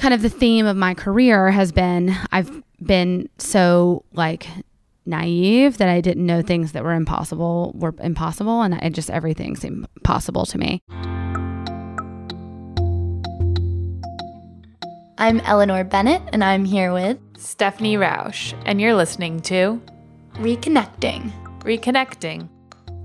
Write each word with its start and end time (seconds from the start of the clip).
kind 0.00 0.14
of 0.14 0.22
the 0.22 0.30
theme 0.30 0.64
of 0.64 0.78
my 0.78 0.94
career 0.94 1.50
has 1.50 1.72
been 1.72 2.16
I've 2.32 2.62
been 2.82 3.28
so 3.36 4.02
like 4.14 4.46
naive 5.04 5.76
that 5.76 5.90
I 5.90 6.00
didn't 6.00 6.24
know 6.24 6.40
things 6.40 6.72
that 6.72 6.82
were 6.82 6.94
impossible 6.94 7.72
were 7.74 7.94
impossible 8.00 8.62
and 8.62 8.74
it 8.74 8.94
just 8.94 9.10
everything 9.10 9.56
seemed 9.56 9.86
possible 10.02 10.46
to 10.46 10.58
me. 10.58 10.82
I'm 15.18 15.40
Eleanor 15.40 15.84
Bennett 15.84 16.22
and 16.32 16.42
I'm 16.42 16.64
here 16.64 16.94
with 16.94 17.18
Stephanie 17.36 17.98
Rausch, 17.98 18.54
and 18.64 18.80
you're 18.80 18.94
listening 18.94 19.40
to 19.40 19.82
Reconnecting. 20.36 21.30
Reconnecting. 21.60 22.48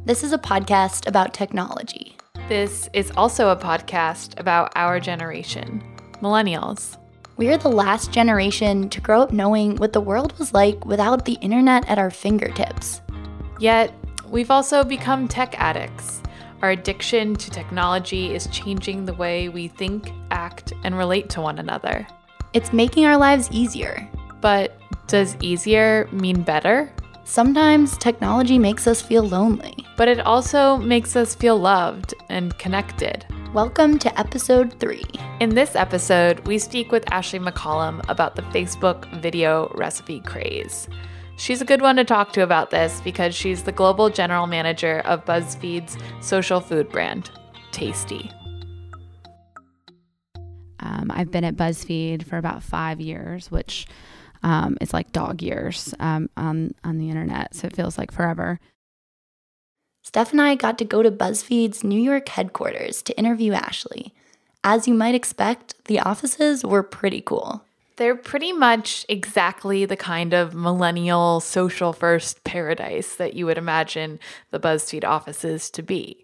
This 0.05 0.23
is 0.23 0.31
a 0.31 0.37
podcast 0.37 1.07
about 1.07 1.33
technology. 1.33 2.15
This 2.47 2.89
is 2.93 3.11
also 3.17 3.49
a 3.49 3.57
podcast 3.57 4.39
about 4.39 4.71
our 4.75 5.01
generation, 5.01 5.83
millennials. 6.21 6.97
We're 7.37 7.57
the 7.57 7.69
last 7.69 8.11
generation 8.11 8.89
to 8.89 9.01
grow 9.01 9.21
up 9.21 9.33
knowing 9.33 9.75
what 9.75 9.93
the 9.93 9.99
world 9.99 10.37
was 10.39 10.53
like 10.53 10.85
without 10.85 11.25
the 11.25 11.37
internet 11.41 11.87
at 11.89 11.99
our 11.99 12.09
fingertips. 12.09 13.01
Yet, 13.59 13.93
we've 14.29 14.51
also 14.51 14.83
become 14.83 15.27
tech 15.27 15.59
addicts. 15.59 16.21
Our 16.61 16.71
addiction 16.71 17.35
to 17.35 17.51
technology 17.51 18.33
is 18.33 18.47
changing 18.47 19.05
the 19.05 19.13
way 19.13 19.49
we 19.49 19.67
think, 19.67 20.11
act, 20.31 20.73
and 20.83 20.97
relate 20.97 21.29
to 21.31 21.41
one 21.41 21.59
another. 21.59 22.07
It's 22.53 22.71
making 22.71 23.05
our 23.05 23.17
lives 23.17 23.49
easier. 23.51 24.09
But 24.39 24.79
does 25.07 25.35
easier 25.41 26.07
mean 26.11 26.41
better? 26.41 26.91
Sometimes 27.25 27.97
technology 27.97 28.57
makes 28.57 28.87
us 28.87 29.01
feel 29.01 29.23
lonely. 29.23 29.75
But 29.97 30.07
it 30.07 30.21
also 30.21 30.77
makes 30.77 31.15
us 31.15 31.35
feel 31.35 31.57
loved 31.57 32.13
and 32.29 32.57
connected. 32.57 33.25
Welcome 33.55 33.99
to 33.99 34.19
episode 34.19 34.77
three. 34.81 35.05
In 35.39 35.55
this 35.55 35.77
episode, 35.77 36.45
we 36.45 36.59
speak 36.59 36.91
with 36.91 37.09
Ashley 37.09 37.39
McCollum 37.39 38.03
about 38.09 38.35
the 38.35 38.41
Facebook 38.41 39.09
video 39.21 39.71
recipe 39.75 40.19
craze. 40.19 40.89
She's 41.37 41.61
a 41.61 41.65
good 41.65 41.81
one 41.81 41.95
to 41.95 42.03
talk 42.03 42.33
to 42.33 42.43
about 42.43 42.69
this 42.69 42.99
because 42.99 43.33
she's 43.33 43.63
the 43.63 43.71
global 43.71 44.09
general 44.09 44.45
manager 44.45 44.99
of 45.05 45.23
BuzzFeed's 45.23 45.97
social 46.19 46.59
food 46.59 46.89
brand, 46.89 47.31
Tasty. 47.71 48.29
Um, 50.81 51.09
I've 51.09 51.31
been 51.31 51.45
at 51.45 51.55
BuzzFeed 51.55 52.25
for 52.25 52.37
about 52.37 52.61
five 52.61 52.99
years, 52.99 53.49
which 53.49 53.87
um, 54.43 54.77
is 54.81 54.91
like 54.91 55.13
dog 55.13 55.41
years 55.41 55.93
um, 56.01 56.29
on 56.35 56.75
on 56.83 56.97
the 56.97 57.07
internet, 57.07 57.55
so 57.55 57.67
it 57.67 57.75
feels 57.77 57.97
like 57.97 58.11
forever. 58.11 58.59
Steph 60.05 60.31
and 60.31 60.41
I 60.41 60.53
got 60.53 60.77
to 60.77 60.85
go 60.85 61.01
to 61.01 61.09
BuzzFeed's 61.09 61.83
New 61.83 61.99
York 61.99 62.29
headquarters 62.29 63.01
to 63.01 63.17
interview 63.17 63.53
Ashley. 63.53 64.13
As 64.63 64.87
you 64.87 64.93
might 64.93 65.15
expect, 65.15 65.73
the 65.85 65.99
offices 65.99 66.63
were 66.63 66.83
pretty 66.83 67.21
cool. 67.21 67.65
They're 67.97 68.15
pretty 68.15 68.53
much 68.53 69.07
exactly 69.09 69.83
the 69.83 69.97
kind 69.97 70.33
of 70.35 70.53
millennial 70.53 71.39
social 71.39 71.91
first 71.91 72.43
paradise 72.43 73.15
that 73.15 73.33
you 73.33 73.47
would 73.47 73.57
imagine 73.57 74.19
the 74.51 74.59
BuzzFeed 74.59 75.03
offices 75.03 75.71
to 75.71 75.81
be. 75.81 76.23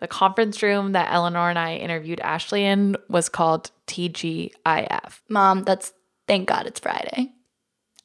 The 0.00 0.08
conference 0.08 0.60
room 0.60 0.90
that 0.92 1.12
Eleanor 1.12 1.50
and 1.50 1.58
I 1.58 1.76
interviewed 1.76 2.20
Ashley 2.20 2.64
in 2.64 2.96
was 3.08 3.28
called 3.28 3.70
TGIF. 3.86 5.20
Mom, 5.28 5.62
that's 5.62 5.92
thank 6.26 6.48
God 6.48 6.66
it's 6.66 6.80
Friday. 6.80 7.30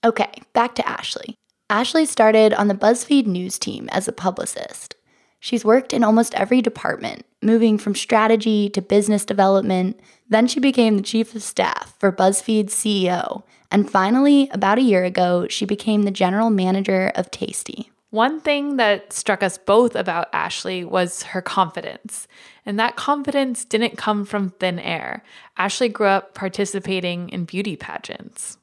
Okay, 0.03 0.31
back 0.53 0.76
to 0.76 0.88
Ashley. 0.88 1.34
Ashley 1.68 2.06
started 2.06 2.53
on 2.53 2.68
the 2.68 2.76
BuzzFeed 2.76 3.26
news 3.26 3.58
team 3.58 3.90
as 3.92 4.08
a 4.08 4.14
publicist. 4.14 4.96
She's 5.45 5.63
worked 5.63 5.93
in 5.93 6.03
almost 6.03 6.33
every 6.33 6.59
department, 6.63 7.23
moving 7.43 7.77
from 7.77 7.93
strategy 7.93 8.67
to 8.69 8.81
business 8.81 9.25
development. 9.25 9.99
Then 10.27 10.47
she 10.47 10.59
became 10.59 10.97
the 10.97 11.03
chief 11.03 11.35
of 11.35 11.43
staff 11.43 11.93
for 11.99 12.11
BuzzFeed's 12.11 12.73
CEO. 12.73 13.43
And 13.69 13.88
finally, 13.88 14.49
about 14.51 14.79
a 14.79 14.81
year 14.81 15.03
ago, 15.03 15.45
she 15.47 15.67
became 15.67 16.01
the 16.01 16.09
general 16.09 16.49
manager 16.49 17.11
of 17.13 17.29
Tasty. 17.29 17.91
One 18.09 18.41
thing 18.41 18.77
that 18.77 19.13
struck 19.13 19.43
us 19.43 19.59
both 19.59 19.95
about 19.95 20.29
Ashley 20.34 20.84
was 20.84 21.22
her 21.22 21.44
confidence. 21.44 22.28
And 22.66 22.79
that 22.79 22.95
confidence 22.95 23.66
didn't 23.66 24.00
come 24.00 24.25
from 24.25 24.50
thin 24.50 24.79
air. 24.79 25.22
Ashley 25.59 25.89
grew 25.89 26.07
up 26.07 26.34
participating 26.34 27.29
in 27.29 27.45
beauty 27.45 27.75
pageants 27.75 28.57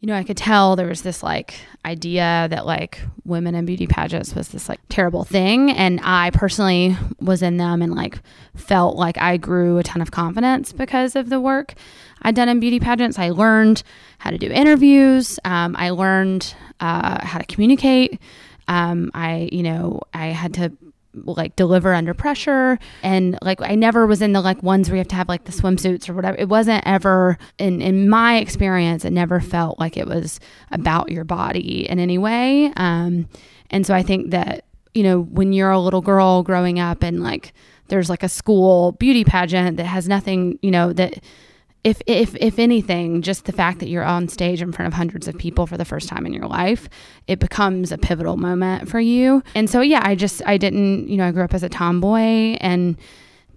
you 0.00 0.06
know, 0.08 0.14
I 0.14 0.24
could 0.24 0.36
tell 0.36 0.76
there 0.76 0.88
was 0.88 1.02
this 1.02 1.22
like 1.22 1.54
idea 1.84 2.46
that 2.50 2.66
like 2.66 3.00
women 3.24 3.54
in 3.54 3.64
beauty 3.64 3.86
pageants 3.86 4.34
was 4.34 4.48
this 4.48 4.68
like 4.68 4.80
terrible 4.90 5.24
thing. 5.24 5.70
And 5.70 5.98
I 6.02 6.30
personally 6.30 6.96
was 7.20 7.42
in 7.42 7.56
them 7.56 7.80
and 7.80 7.94
like 7.94 8.18
felt 8.54 8.96
like 8.96 9.16
I 9.18 9.38
grew 9.38 9.78
a 9.78 9.82
ton 9.82 10.02
of 10.02 10.10
confidence 10.10 10.72
because 10.72 11.16
of 11.16 11.30
the 11.30 11.40
work 11.40 11.74
I'd 12.20 12.34
done 12.34 12.48
in 12.48 12.60
beauty 12.60 12.80
pageants. 12.80 13.18
I 13.18 13.30
learned 13.30 13.82
how 14.18 14.30
to 14.30 14.38
do 14.38 14.50
interviews, 14.50 15.38
um, 15.44 15.74
I 15.78 15.90
learned 15.90 16.54
uh, 16.80 17.24
how 17.24 17.38
to 17.38 17.46
communicate. 17.46 18.20
Um, 18.68 19.10
I, 19.14 19.48
you 19.52 19.62
know, 19.62 20.00
I 20.12 20.28
had 20.28 20.54
to 20.54 20.72
like 21.24 21.56
deliver 21.56 21.94
under 21.94 22.14
pressure 22.14 22.78
and 23.02 23.38
like 23.42 23.60
I 23.60 23.74
never 23.74 24.06
was 24.06 24.22
in 24.22 24.32
the 24.32 24.40
like 24.40 24.62
ones 24.62 24.88
where 24.88 24.96
you 24.96 25.00
have 25.00 25.08
to 25.08 25.14
have 25.14 25.28
like 25.28 25.44
the 25.44 25.52
swimsuits 25.52 26.08
or 26.08 26.14
whatever. 26.14 26.36
It 26.38 26.48
wasn't 26.48 26.82
ever 26.86 27.38
in 27.58 27.80
in 27.80 28.08
my 28.08 28.36
experience 28.36 29.04
it 29.04 29.12
never 29.12 29.40
felt 29.40 29.78
like 29.78 29.96
it 29.96 30.06
was 30.06 30.40
about 30.70 31.10
your 31.10 31.24
body 31.24 31.88
in 31.88 31.98
any 31.98 32.18
way. 32.18 32.72
Um 32.76 33.28
and 33.70 33.86
so 33.86 33.94
I 33.94 34.02
think 34.02 34.30
that 34.30 34.64
you 34.94 35.02
know 35.02 35.20
when 35.20 35.52
you're 35.52 35.70
a 35.70 35.80
little 35.80 36.02
girl 36.02 36.42
growing 36.42 36.78
up 36.78 37.02
and 37.02 37.22
like 37.22 37.52
there's 37.88 38.10
like 38.10 38.22
a 38.22 38.28
school 38.28 38.92
beauty 38.92 39.24
pageant 39.24 39.76
that 39.76 39.86
has 39.86 40.08
nothing, 40.08 40.58
you 40.62 40.70
know, 40.70 40.92
that 40.92 41.22
if 41.84 42.00
if 42.06 42.34
if 42.36 42.58
anything, 42.58 43.20
just 43.20 43.44
the 43.44 43.52
fact 43.52 43.78
that 43.80 43.88
you're 43.88 44.04
on 44.04 44.28
stage 44.28 44.62
in 44.62 44.72
front 44.72 44.86
of 44.86 44.94
hundreds 44.94 45.28
of 45.28 45.36
people 45.36 45.66
for 45.66 45.76
the 45.76 45.84
first 45.84 46.08
time 46.08 46.24
in 46.24 46.32
your 46.32 46.46
life, 46.46 46.88
it 47.26 47.38
becomes 47.38 47.92
a 47.92 47.98
pivotal 47.98 48.38
moment 48.38 48.88
for 48.88 48.98
you. 48.98 49.42
And 49.54 49.68
so 49.68 49.82
yeah, 49.82 50.00
I 50.02 50.14
just 50.14 50.42
I 50.46 50.56
didn't, 50.56 51.08
you 51.08 51.18
know, 51.18 51.26
I 51.26 51.30
grew 51.30 51.44
up 51.44 51.52
as 51.52 51.62
a 51.62 51.68
tomboy 51.68 52.56
and 52.60 52.96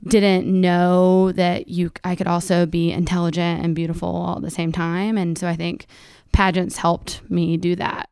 didn't 0.05 0.45
know 0.45 1.31
that 1.31 1.69
you 1.69 1.91
I 2.03 2.16
could 2.16 2.27
also 2.27 2.66
be 2.66 2.91
intelligent 2.91 3.63
and 3.63 3.73
beautiful 3.73 4.09
all 4.09 4.35
at 4.35 4.41
the 4.41 4.51
same 4.51 4.73
time. 4.73 5.17
And 5.17 5.37
so 5.37 5.47
I 5.47 5.55
think 5.55 5.87
pageants 6.33 6.77
helped 6.77 7.21
me 7.31 7.55
do 7.55 7.77
that. 7.77 8.09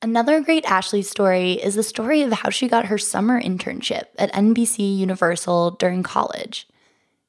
Another 0.00 0.40
great 0.40 0.64
Ashley 0.64 1.02
story 1.02 1.52
is 1.52 1.74
the 1.74 1.82
story 1.82 2.22
of 2.22 2.32
how 2.32 2.50
she 2.50 2.68
got 2.68 2.86
her 2.86 2.98
summer 2.98 3.40
internship 3.40 4.04
at 4.16 4.32
NBC 4.32 4.96
Universal 4.96 5.72
during 5.72 6.02
college. 6.02 6.68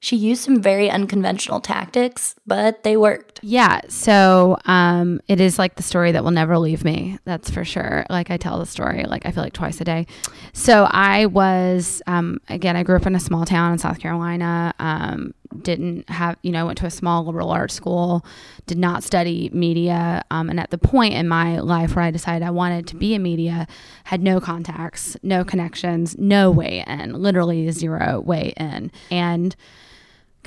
She 0.02 0.16
used 0.16 0.42
some 0.42 0.62
very 0.62 0.90
unconventional 0.90 1.60
tactics, 1.60 2.36
but 2.48 2.84
they 2.84 2.96
worked. 2.96 3.42
Yeah. 3.44 3.82
So 3.90 4.58
um, 4.66 5.20
it 5.28 5.42
is 5.42 5.60
like 5.60 5.76
the 5.76 5.84
story 5.84 6.14
that 6.14 6.24
will 6.24 6.32
never 6.32 6.58
leave 6.58 6.86
me. 6.86 7.20
That's 7.26 7.50
for 7.50 7.66
sure. 7.66 8.06
Like 8.10 8.32
I 8.32 8.38
tell 8.38 8.60
the 8.60 8.66
story, 8.66 9.04
like 9.04 9.26
I 9.26 9.32
feel 9.32 9.44
like 9.44 9.54
twice 9.54 9.82
a 9.82 9.84
day. 9.84 10.08
So 10.54 10.88
I 10.90 11.26
was, 11.26 12.02
um, 12.08 12.40
again, 12.48 12.78
I 12.78 12.84
grew 12.84 12.96
up 12.96 13.06
in 13.08 13.16
a 13.16 13.20
small 13.20 13.46
town 13.46 13.74
in 13.74 13.78
South 13.78 14.00
Carolina. 14.00 14.74
Um, 14.80 15.34
didn't 15.62 16.10
have, 16.10 16.38
you 16.44 16.52
know, 16.52 16.68
went 16.68 16.78
to 16.78 16.86
a 16.86 16.92
small 16.92 17.26
liberal 17.26 17.50
arts 17.50 17.74
school, 17.74 18.26
did 18.68 18.78
not 18.78 19.04
study 19.04 19.50
media. 19.52 20.24
Um, 20.32 20.50
and 20.50 20.60
at 20.60 20.70
the 20.70 20.78
point 20.78 21.16
in 21.16 21.28
my 21.28 21.60
life 21.60 21.96
where 21.96 22.06
I 22.06 22.12
decided 22.12 22.46
I 22.46 22.52
wanted 22.52 22.88
to 22.88 22.96
be 22.96 23.16
in 23.16 23.24
media, 23.24 23.68
had 24.06 24.22
no 24.22 24.40
contacts, 24.40 25.18
no 25.24 25.44
connections, 25.44 26.18
no 26.18 26.52
way 26.52 26.84
in, 26.88 27.14
literally 27.14 27.70
zero 27.72 28.22
way 28.22 28.54
in. 28.58 28.92
And 29.10 29.56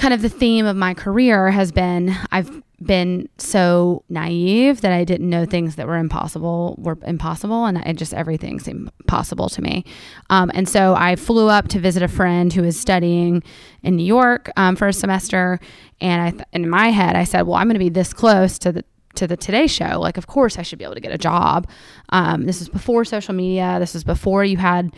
kind 0.02 0.12
of 0.12 0.20
the 0.20 0.28
theme 0.28 0.66
of 0.66 0.74
my 0.74 0.92
career 0.92 1.48
has 1.52 1.70
been 1.70 2.12
I've 2.32 2.60
been 2.82 3.28
so 3.38 4.02
naive 4.08 4.80
that 4.80 4.90
I 4.90 5.04
didn't 5.04 5.30
know 5.30 5.46
things 5.46 5.76
that 5.76 5.86
were 5.86 5.96
impossible 5.96 6.74
were 6.76 6.98
impossible, 7.06 7.66
and 7.66 7.78
it 7.78 7.98
just 7.98 8.12
everything 8.12 8.58
seemed 8.58 8.90
possible 9.06 9.48
to 9.50 9.62
me. 9.62 9.84
Um, 10.28 10.50
and 10.54 10.68
so 10.68 10.96
I 10.96 11.14
flew 11.14 11.48
up 11.48 11.68
to 11.68 11.78
visit 11.78 12.02
a 12.02 12.08
friend 12.08 12.52
who 12.52 12.62
was 12.62 12.76
studying 12.76 13.44
in 13.84 13.94
New 13.94 14.04
York 14.04 14.50
um, 14.56 14.74
for 14.74 14.88
a 14.88 14.92
semester, 14.92 15.60
and 16.00 16.20
I 16.20 16.30
th- 16.32 16.42
in 16.52 16.68
my 16.68 16.88
head 16.88 17.14
I 17.14 17.22
said, 17.22 17.42
"Well, 17.42 17.54
I'm 17.54 17.68
going 17.68 17.74
to 17.74 17.78
be 17.78 17.88
this 17.88 18.12
close 18.12 18.58
to 18.58 18.72
the." 18.72 18.84
To 19.16 19.26
the 19.26 19.36
Today 19.36 19.66
Show, 19.66 20.00
like, 20.00 20.16
of 20.16 20.26
course, 20.26 20.58
I 20.58 20.62
should 20.62 20.78
be 20.78 20.86
able 20.86 20.94
to 20.94 21.00
get 21.00 21.12
a 21.12 21.18
job. 21.18 21.68
Um, 22.08 22.46
this 22.46 22.62
is 22.62 22.70
before 22.70 23.04
social 23.04 23.34
media. 23.34 23.76
This 23.78 23.94
is 23.94 24.04
before 24.04 24.42
you 24.42 24.56
had 24.56 24.90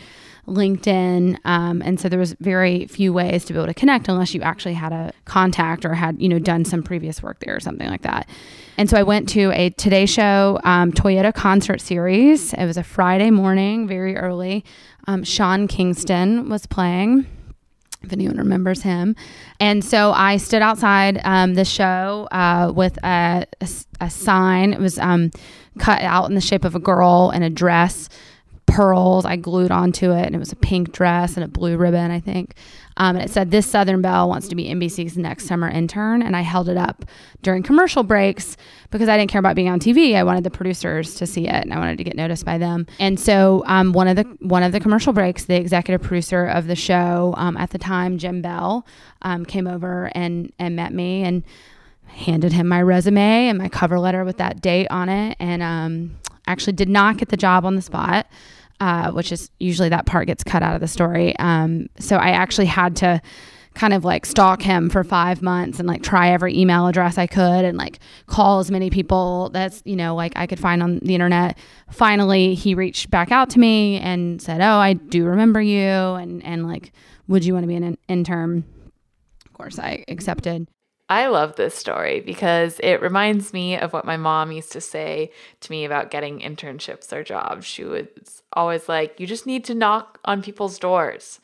LinkedIn. 0.47 1.37
Um, 1.45 1.81
and 1.81 1.99
so 1.99 2.09
there 2.09 2.19
was 2.19 2.33
very 2.39 2.87
few 2.87 3.13
ways 3.13 3.45
to 3.45 3.53
be 3.53 3.59
able 3.59 3.67
to 3.67 3.73
connect 3.73 4.07
unless 4.07 4.33
you 4.33 4.41
actually 4.41 4.73
had 4.73 4.91
a 4.91 5.11
contact 5.25 5.85
or 5.85 5.93
had, 5.93 6.21
you 6.21 6.29
know, 6.29 6.39
done 6.39 6.65
some 6.65 6.83
previous 6.83 7.23
work 7.23 7.39
there 7.39 7.55
or 7.55 7.59
something 7.59 7.89
like 7.89 8.03
that. 8.03 8.27
And 8.77 8.89
so 8.89 8.97
I 8.97 9.03
went 9.03 9.29
to 9.29 9.51
a 9.53 9.69
Today 9.71 10.05
Show 10.05 10.59
um, 10.63 10.91
Toyota 10.91 11.33
concert 11.33 11.81
series. 11.81 12.53
It 12.53 12.65
was 12.65 12.77
a 12.77 12.83
Friday 12.83 13.31
morning, 13.31 13.87
very 13.87 14.15
early. 14.17 14.65
Um, 15.07 15.23
Sean 15.23 15.67
Kingston 15.67 16.49
was 16.49 16.65
playing 16.65 17.27
if 18.05 18.13
anyone 18.13 18.37
remembers 18.37 18.83
him. 18.83 19.15
And 19.59 19.83
so 19.83 20.11
I 20.11 20.37
stood 20.37 20.61
outside 20.61 21.19
um, 21.23 21.55
the 21.55 21.65
show 21.65 22.27
uh, 22.31 22.71
with 22.73 22.97
a, 23.03 23.45
a, 23.59 23.67
a, 23.99 24.09
sign. 24.09 24.73
It 24.73 24.79
was 24.79 24.99
um, 24.99 25.31
cut 25.79 26.01
out 26.01 26.29
in 26.29 26.35
the 26.35 26.41
shape 26.41 26.65
of 26.65 26.75
a 26.75 26.79
girl 26.79 27.31
in 27.33 27.43
a 27.43 27.49
dress 27.49 28.09
pearls 28.65 29.25
I 29.25 29.35
glued 29.35 29.71
onto 29.71 30.11
it, 30.11 30.25
and 30.25 30.35
it 30.35 30.39
was 30.39 30.51
a 30.51 30.57
pink 30.57 30.91
dress 30.91 31.35
and 31.35 31.43
a 31.43 31.47
blue 31.47 31.77
ribbon, 31.77 32.11
I 32.11 32.19
think. 32.19 32.55
Um, 32.97 33.15
and 33.15 33.25
it 33.25 33.31
said, 33.31 33.51
This 33.51 33.65
Southern 33.65 34.01
Belle 34.01 34.29
wants 34.29 34.47
to 34.47 34.55
be 34.55 34.65
NBC's 34.65 35.17
next 35.17 35.45
summer 35.45 35.69
intern. 35.69 36.21
And 36.21 36.35
I 36.35 36.41
held 36.41 36.69
it 36.69 36.77
up 36.77 37.05
during 37.41 37.63
commercial 37.63 38.03
breaks 38.03 38.57
because 38.89 39.09
I 39.09 39.17
didn't 39.17 39.31
care 39.31 39.39
about 39.39 39.55
being 39.55 39.69
on 39.69 39.79
TV. 39.79 40.15
I 40.15 40.23
wanted 40.23 40.43
the 40.43 40.51
producers 40.51 41.15
to 41.15 41.27
see 41.27 41.47
it 41.47 41.63
and 41.63 41.73
I 41.73 41.79
wanted 41.79 41.97
to 41.97 42.03
get 42.03 42.15
noticed 42.15 42.45
by 42.45 42.57
them. 42.57 42.87
And 42.99 43.19
so 43.19 43.63
um, 43.67 43.91
one 43.91 44.07
of 44.07 44.15
the 44.15 44.23
one 44.39 44.63
of 44.63 44.71
the 44.71 44.79
commercial 44.79 45.13
breaks, 45.13 45.45
the 45.45 45.55
executive 45.55 46.05
producer 46.05 46.45
of 46.45 46.67
the 46.67 46.75
show 46.75 47.33
um, 47.37 47.57
at 47.57 47.71
the 47.71 47.77
time, 47.77 48.17
Jim 48.17 48.41
Bell, 48.41 48.85
um, 49.23 49.45
came 49.45 49.67
over 49.67 50.09
and, 50.15 50.53
and 50.57 50.75
met 50.75 50.93
me 50.93 51.23
and 51.23 51.43
handed 52.07 52.53
him 52.53 52.67
my 52.67 52.81
resume 52.81 53.49
and 53.49 53.57
my 53.57 53.67
cover 53.67 53.99
letter 53.99 54.23
with 54.23 54.37
that 54.37 54.61
date 54.61 54.87
on 54.89 55.09
it. 55.09 55.35
And 55.39 55.61
um, 55.61 56.17
actually 56.47 56.73
did 56.73 56.89
not 56.89 57.17
get 57.17 57.29
the 57.29 57.37
job 57.37 57.65
on 57.65 57.75
the 57.75 57.81
spot 57.81 58.27
uh, 58.79 59.11
which 59.11 59.31
is 59.31 59.49
usually 59.59 59.89
that 59.89 60.05
part 60.05 60.27
gets 60.27 60.43
cut 60.43 60.61
out 60.61 60.75
of 60.75 60.81
the 60.81 60.87
story. 60.87 61.37
Um, 61.39 61.87
so 61.99 62.17
I 62.17 62.29
actually 62.29 62.65
had 62.65 62.95
to 62.97 63.21
kind 63.73 63.93
of 63.93 64.05
like 64.05 64.25
stalk 64.25 64.61
him 64.61 64.89
for 64.89 65.03
five 65.03 65.41
months 65.41 65.79
and 65.79 65.87
like 65.87 66.01
try 66.01 66.29
every 66.29 66.57
email 66.57 66.87
address 66.87 67.17
I 67.17 67.27
could 67.27 67.65
and 67.65 67.77
like 67.77 67.99
call 68.25 68.59
as 68.59 68.71
many 68.71 68.89
people 68.89 69.49
that's, 69.49 69.81
you 69.85 69.97
know, 69.97 70.15
like 70.15 70.31
I 70.37 70.47
could 70.47 70.59
find 70.59 70.81
on 70.81 70.99
the 70.99 71.13
internet. 71.13 71.57
Finally, 71.89 72.55
he 72.55 72.73
reached 72.73 73.09
back 73.09 73.31
out 73.31 73.49
to 73.51 73.59
me 73.59 73.99
and 73.99 74.41
said, 74.41 74.61
Oh, 74.61 74.77
I 74.77 74.93
do 74.93 75.25
remember 75.25 75.61
you. 75.61 75.89
And, 75.89 76.43
and 76.45 76.65
like, 76.65 76.93
would 77.27 77.43
you 77.43 77.53
want 77.53 77.63
to 77.63 77.67
be 77.67 77.75
an 77.75 77.97
intern? 78.07 78.63
Of 79.45 79.53
course, 79.53 79.77
I 79.77 80.05
accepted. 80.07 80.67
I 81.09 81.27
love 81.27 81.55
this 81.55 81.75
story 81.75 82.19
because 82.19 82.79
it 82.79 83.01
reminds 83.01 83.53
me 83.53 83.77
of 83.77 83.93
what 83.93 84.05
my 84.05 84.17
mom 84.17 84.51
used 84.51 84.71
to 84.71 84.81
say 84.81 85.31
to 85.61 85.71
me 85.71 85.85
about 85.85 86.09
getting 86.09 86.39
internships 86.39 87.13
or 87.13 87.23
jobs. 87.23 87.65
She 87.65 87.83
was 87.83 88.07
always 88.53 88.89
like, 88.89 89.19
You 89.19 89.27
just 89.27 89.45
need 89.45 89.63
to 89.65 89.75
knock 89.75 90.19
on 90.25 90.41
people's 90.41 90.79
doors. 90.79 91.39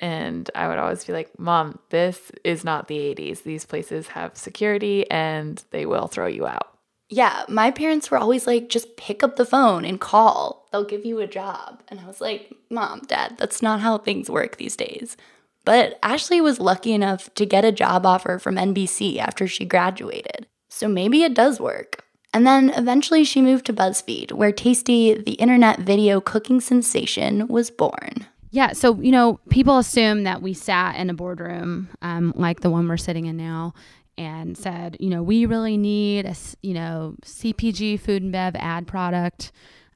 And 0.00 0.50
I 0.54 0.68
would 0.68 0.78
always 0.78 1.04
be 1.04 1.12
like, 1.12 1.38
Mom, 1.38 1.78
this 1.90 2.32
is 2.42 2.64
not 2.64 2.88
the 2.88 2.98
80s. 2.98 3.42
These 3.42 3.66
places 3.66 4.08
have 4.08 4.36
security 4.36 5.08
and 5.10 5.62
they 5.70 5.86
will 5.86 6.06
throw 6.06 6.26
you 6.26 6.46
out. 6.46 6.70
Yeah, 7.10 7.44
my 7.48 7.70
parents 7.70 8.10
were 8.10 8.18
always 8.18 8.46
like, 8.46 8.70
just 8.70 8.96
pick 8.96 9.22
up 9.22 9.36
the 9.36 9.44
phone 9.44 9.84
and 9.84 10.00
call. 10.00 10.66
They'll 10.72 10.84
give 10.84 11.04
you 11.04 11.20
a 11.20 11.26
job. 11.26 11.82
And 11.88 12.00
I 12.00 12.06
was 12.06 12.20
like, 12.20 12.52
Mom, 12.70 13.02
Dad, 13.06 13.36
that's 13.38 13.62
not 13.62 13.80
how 13.80 13.98
things 13.98 14.30
work 14.30 14.56
these 14.56 14.74
days. 14.74 15.16
But 15.64 15.98
Ashley 16.02 16.40
was 16.40 16.60
lucky 16.60 16.92
enough 16.92 17.32
to 17.34 17.46
get 17.46 17.64
a 17.64 17.72
job 17.72 18.04
offer 18.04 18.38
from 18.38 18.56
NBC 18.56 19.18
after 19.18 19.46
she 19.46 19.64
graduated. 19.64 20.46
So 20.68 20.88
maybe 20.88 21.22
it 21.22 21.34
does 21.34 21.60
work. 21.60 22.04
And 22.34 22.46
then 22.46 22.70
eventually 22.70 23.22
she 23.22 23.40
moved 23.40 23.64
to 23.66 23.72
BuzzFeed, 23.72 24.32
where 24.32 24.50
Tasty, 24.50 25.14
the 25.14 25.34
internet 25.34 25.78
video 25.78 26.20
cooking 26.20 26.60
sensation, 26.60 27.46
was 27.46 27.70
born. 27.70 28.26
Yeah, 28.50 28.72
so 28.72 29.00
you 29.00 29.12
know, 29.12 29.40
people 29.50 29.78
assume 29.78 30.24
that 30.24 30.42
we 30.42 30.52
sat 30.52 30.96
in 30.96 31.10
a 31.10 31.14
boardroom 31.14 31.88
um, 32.02 32.32
like 32.36 32.60
the 32.60 32.70
one 32.70 32.88
we're 32.88 32.96
sitting 32.96 33.26
in 33.26 33.36
now, 33.36 33.74
and 34.16 34.56
said, 34.56 34.96
you 35.00 35.10
know, 35.10 35.22
we 35.22 35.46
really 35.46 35.76
need 35.76 36.26
a 36.26 36.36
you 36.62 36.74
know 36.74 37.16
CPG 37.24 37.98
food 37.98 38.22
and 38.22 38.30
bev 38.30 38.54
ad 38.56 38.86
product, 38.86 39.50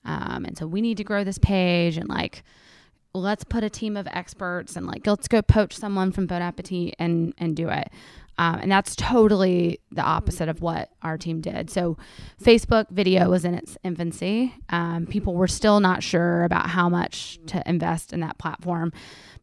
um, 0.04 0.44
and 0.44 0.56
so 0.58 0.66
we 0.66 0.80
need 0.80 0.96
to 0.96 1.04
grow 1.04 1.22
this 1.22 1.38
page 1.38 1.96
and 1.96 2.08
like 2.08 2.42
let's 3.14 3.44
put 3.44 3.64
a 3.64 3.70
team 3.70 3.96
of 3.96 4.06
experts 4.08 4.76
and 4.76 4.86
like 4.86 5.06
let's 5.06 5.28
go 5.28 5.42
poach 5.42 5.76
someone 5.76 6.12
from 6.12 6.26
Bon 6.26 6.42
Appetit 6.42 6.94
and 6.98 7.34
and 7.38 7.56
do 7.56 7.68
it. 7.68 7.90
Um, 8.38 8.60
and 8.62 8.70
that's 8.70 8.94
totally 8.94 9.80
the 9.90 10.02
opposite 10.02 10.48
of 10.48 10.62
what 10.62 10.90
our 11.02 11.18
team 11.18 11.40
did. 11.40 11.70
So, 11.70 11.98
Facebook 12.40 12.88
video 12.90 13.30
was 13.30 13.44
in 13.44 13.54
its 13.54 13.76
infancy. 13.82 14.54
Um, 14.68 15.06
people 15.06 15.34
were 15.34 15.48
still 15.48 15.80
not 15.80 16.04
sure 16.04 16.44
about 16.44 16.70
how 16.70 16.88
much 16.88 17.40
to 17.48 17.62
invest 17.68 18.12
in 18.12 18.20
that 18.20 18.38
platform. 18.38 18.92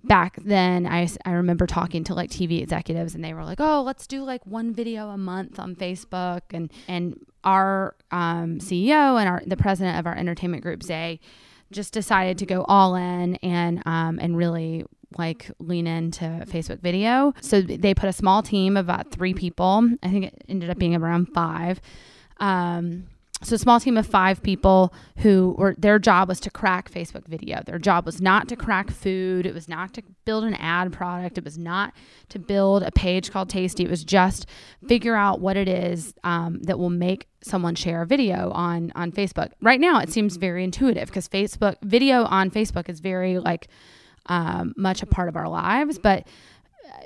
Back 0.05 0.37
then, 0.45 0.87
I, 0.87 1.09
I 1.25 1.31
remember 1.31 1.67
talking 1.67 2.05
to 2.05 2.13
like 2.13 2.29
TV 2.29 2.61
executives, 2.61 3.15
and 3.15 3.23
they 3.23 3.33
were 3.33 3.43
like, 3.43 3.59
"Oh, 3.59 3.81
let's 3.81 4.07
do 4.07 4.23
like 4.23 4.45
one 4.45 4.73
video 4.73 5.09
a 5.09 5.17
month 5.17 5.59
on 5.59 5.75
Facebook." 5.75 6.41
And 6.53 6.71
and 6.87 7.19
our 7.43 7.95
um, 8.11 8.59
CEO 8.59 9.19
and 9.19 9.27
our 9.27 9.41
the 9.45 9.57
president 9.57 9.99
of 9.99 10.07
our 10.07 10.15
entertainment 10.15 10.63
group, 10.63 10.83
Ze, 10.83 11.19
just 11.71 11.93
decided 11.93 12.37
to 12.39 12.45
go 12.45 12.63
all 12.67 12.95
in 12.95 13.35
and 13.35 13.81
um, 13.85 14.19
and 14.21 14.37
really 14.37 14.85
like 15.17 15.49
lean 15.59 15.87
into 15.87 16.25
Facebook 16.47 16.79
video. 16.81 17.33
So 17.41 17.61
they 17.61 17.93
put 17.93 18.09
a 18.09 18.13
small 18.13 18.43
team 18.43 18.77
of 18.77 18.85
about 18.85 19.11
three 19.11 19.33
people. 19.33 19.89
I 20.03 20.09
think 20.09 20.25
it 20.25 20.43
ended 20.49 20.69
up 20.69 20.77
being 20.77 20.95
around 20.95 21.27
five. 21.27 21.79
Um, 22.37 23.07
so 23.45 23.55
a 23.55 23.59
small 23.59 23.79
team 23.79 23.97
of 23.97 24.07
five 24.07 24.41
people 24.41 24.93
who 25.17 25.55
were 25.57 25.75
their 25.77 25.99
job 25.99 26.27
was 26.27 26.39
to 26.41 26.49
crack 26.49 26.91
Facebook 26.91 27.27
video. 27.27 27.61
Their 27.65 27.77
job 27.77 28.05
was 28.05 28.19
not 28.19 28.47
to 28.49 28.55
crack 28.55 28.89
food. 28.89 29.45
It 29.45 29.53
was 29.53 29.69
not 29.69 29.93
to 29.93 30.03
build 30.25 30.43
an 30.43 30.55
ad 30.55 30.91
product. 30.91 31.37
It 31.37 31.43
was 31.43 31.57
not 31.57 31.93
to 32.29 32.39
build 32.39 32.81
a 32.83 32.91
page 32.91 33.31
called 33.31 33.49
Tasty. 33.49 33.83
It 33.83 33.89
was 33.89 34.03
just 34.03 34.47
figure 34.87 35.15
out 35.15 35.39
what 35.39 35.57
it 35.57 35.69
is 35.69 36.13
um, 36.23 36.59
that 36.63 36.79
will 36.79 36.89
make 36.89 37.27
someone 37.43 37.75
share 37.75 38.01
a 38.01 38.05
video 38.05 38.49
on 38.51 38.91
on 38.95 39.11
Facebook. 39.11 39.51
Right 39.61 39.79
now, 39.79 39.99
it 39.99 40.09
seems 40.09 40.37
very 40.37 40.63
intuitive 40.63 41.07
because 41.07 41.27
Facebook 41.27 41.75
video 41.83 42.23
on 42.23 42.49
Facebook 42.49 42.89
is 42.89 42.99
very 42.99 43.37
like 43.37 43.67
um, 44.27 44.73
much 44.75 45.03
a 45.03 45.05
part 45.05 45.29
of 45.29 45.35
our 45.35 45.47
lives, 45.47 45.99
but 45.99 46.27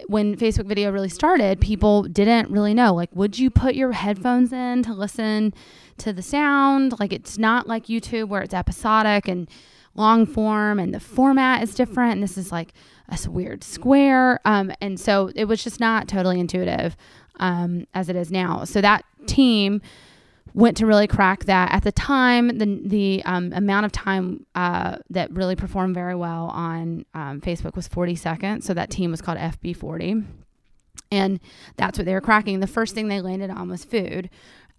when 0.07 0.35
Facebook 0.35 0.65
video 0.65 0.91
really 0.91 1.09
started, 1.09 1.61
people 1.61 2.03
didn't 2.03 2.49
really 2.49 2.73
know. 2.73 2.93
Like, 2.93 3.09
would 3.13 3.37
you 3.37 3.49
put 3.49 3.75
your 3.75 3.91
headphones 3.91 4.51
in 4.51 4.83
to 4.83 4.93
listen 4.93 5.53
to 5.99 6.13
the 6.13 6.21
sound? 6.21 6.99
Like, 6.99 7.13
it's 7.13 7.37
not 7.37 7.67
like 7.67 7.85
YouTube 7.85 8.27
where 8.27 8.41
it's 8.41 8.53
episodic 8.53 9.27
and 9.27 9.49
long 9.95 10.25
form 10.25 10.79
and 10.79 10.93
the 10.93 10.99
format 10.99 11.61
is 11.63 11.75
different. 11.75 12.13
And 12.13 12.23
this 12.23 12.37
is 12.37 12.51
like 12.51 12.73
a 13.09 13.29
weird 13.29 13.63
square. 13.63 14.39
Um, 14.45 14.71
and 14.81 14.99
so 14.99 15.31
it 15.35 15.45
was 15.45 15.63
just 15.63 15.79
not 15.79 16.07
totally 16.07 16.39
intuitive 16.39 16.95
um, 17.39 17.85
as 17.93 18.09
it 18.09 18.15
is 18.15 18.31
now. 18.31 18.63
So 18.63 18.81
that 18.81 19.05
team 19.25 19.81
went 20.54 20.78
to 20.78 20.86
really 20.86 21.07
crack 21.07 21.46
that. 21.46 21.72
At 21.72 21.84
the 21.84 21.92
time, 21.92 22.57
the 22.57 22.81
the 22.84 23.24
um, 23.25 23.51
amount 23.54 23.86
of 23.86 23.92
time 23.92 24.46
uh, 24.56 24.98
that 25.10 25.31
really 25.31 25.56
performed 25.56 25.96
very 25.96 26.16
well 26.16 26.46
on 26.46 27.06
um, 27.13 27.42
Facebook 27.42 27.75
was 27.75 27.88
40 27.88 28.16
seconds. 28.16 28.66
So 28.66 28.74
that 28.74 28.90
team 28.90 29.12
was 29.12 29.22
called 29.22 29.38
FB40, 29.38 30.25
and 31.12 31.40
that's 31.78 31.98
what 31.98 32.06
they 32.06 32.13
were 32.13 32.22
cracking. 32.22 32.60
The 32.60 32.68
first 32.68 32.96
thing 32.96 33.07
they 33.07 33.22
landed 33.22 33.50
on 33.50 33.69
was 33.69 33.84
food. 33.84 34.30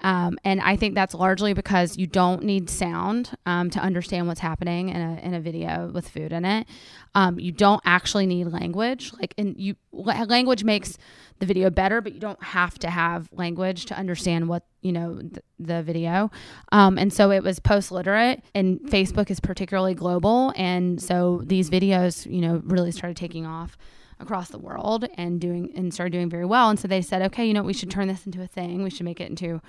Um, 0.03 0.39
and 0.45 0.61
I 0.61 0.77
think 0.77 0.95
that's 0.95 1.15
largely 1.15 1.53
because 1.53 1.97
you 1.97 2.07
don't 2.07 2.43
need 2.43 2.71
sound 2.71 3.37
um, 3.47 3.71
to 3.71 3.81
understand 3.81 4.29
what's 4.29 4.41
happening 4.41 4.89
in 4.89 5.01
a, 5.01 5.21
in 5.23 5.35
a 5.35 5.41
video 5.41 5.91
with 5.93 6.09
food 6.09 6.33
in 6.33 6.45
it. 6.45 6.67
Um, 7.15 7.39
you 7.39 7.53
don't 7.53 7.83
actually 7.85 8.27
need 8.27 8.47
language. 8.47 9.13
Like, 9.21 9.35
and 9.37 9.57
you 9.59 9.77
language 9.93 10.65
makes 10.65 10.97
the 11.41 11.47
video 11.47 11.71
better, 11.71 12.01
but 12.01 12.13
you 12.13 12.21
don't 12.21 12.43
have 12.43 12.79
to 12.79 12.91
have 12.91 13.29
language 13.33 13.87
to 13.87 13.97
understand 13.97 14.49
what 14.49 14.65
you 14.83 14.93
know 14.93 15.19
th- 15.19 15.45
the 15.59 15.83
video. 15.83 16.31
Um, 16.71 16.99
and 16.99 17.13
so 17.13 17.31
it 17.31 17.43
was 17.43 17.59
post 17.59 17.91
literate, 17.91 18.43
and 18.55 18.79
Facebook 18.81 19.31
is 19.31 19.41
particularly 19.41 19.95
global, 19.95 20.53
and 20.55 21.03
so 21.03 21.43
these 21.45 21.69
videos, 21.69 22.31
you 22.31 22.41
know, 22.41 22.63
really 22.65 22.93
started 22.93 23.17
taking 23.17 23.47
off 23.47 23.77
across 24.21 24.51
the 24.51 24.59
world 24.59 25.09
and 25.15 25.41
doing 25.41 25.73
and 25.75 25.93
started 25.93 26.13
doing 26.13 26.29
very 26.29 26.45
well. 26.45 26.69
And 26.69 26.79
so 26.79 26.87
they 26.87 27.03
said, 27.03 27.23
okay, 27.23 27.47
you 27.47 27.55
know, 27.55 27.63
we 27.63 27.73
should 27.73 27.91
turn 27.91 28.07
this 28.07 28.27
into 28.27 28.43
a 28.43 28.47
thing. 28.47 28.83
We 28.83 28.91
should 28.91 29.05
make 29.05 29.21
it 29.21 29.31
into 29.31 29.61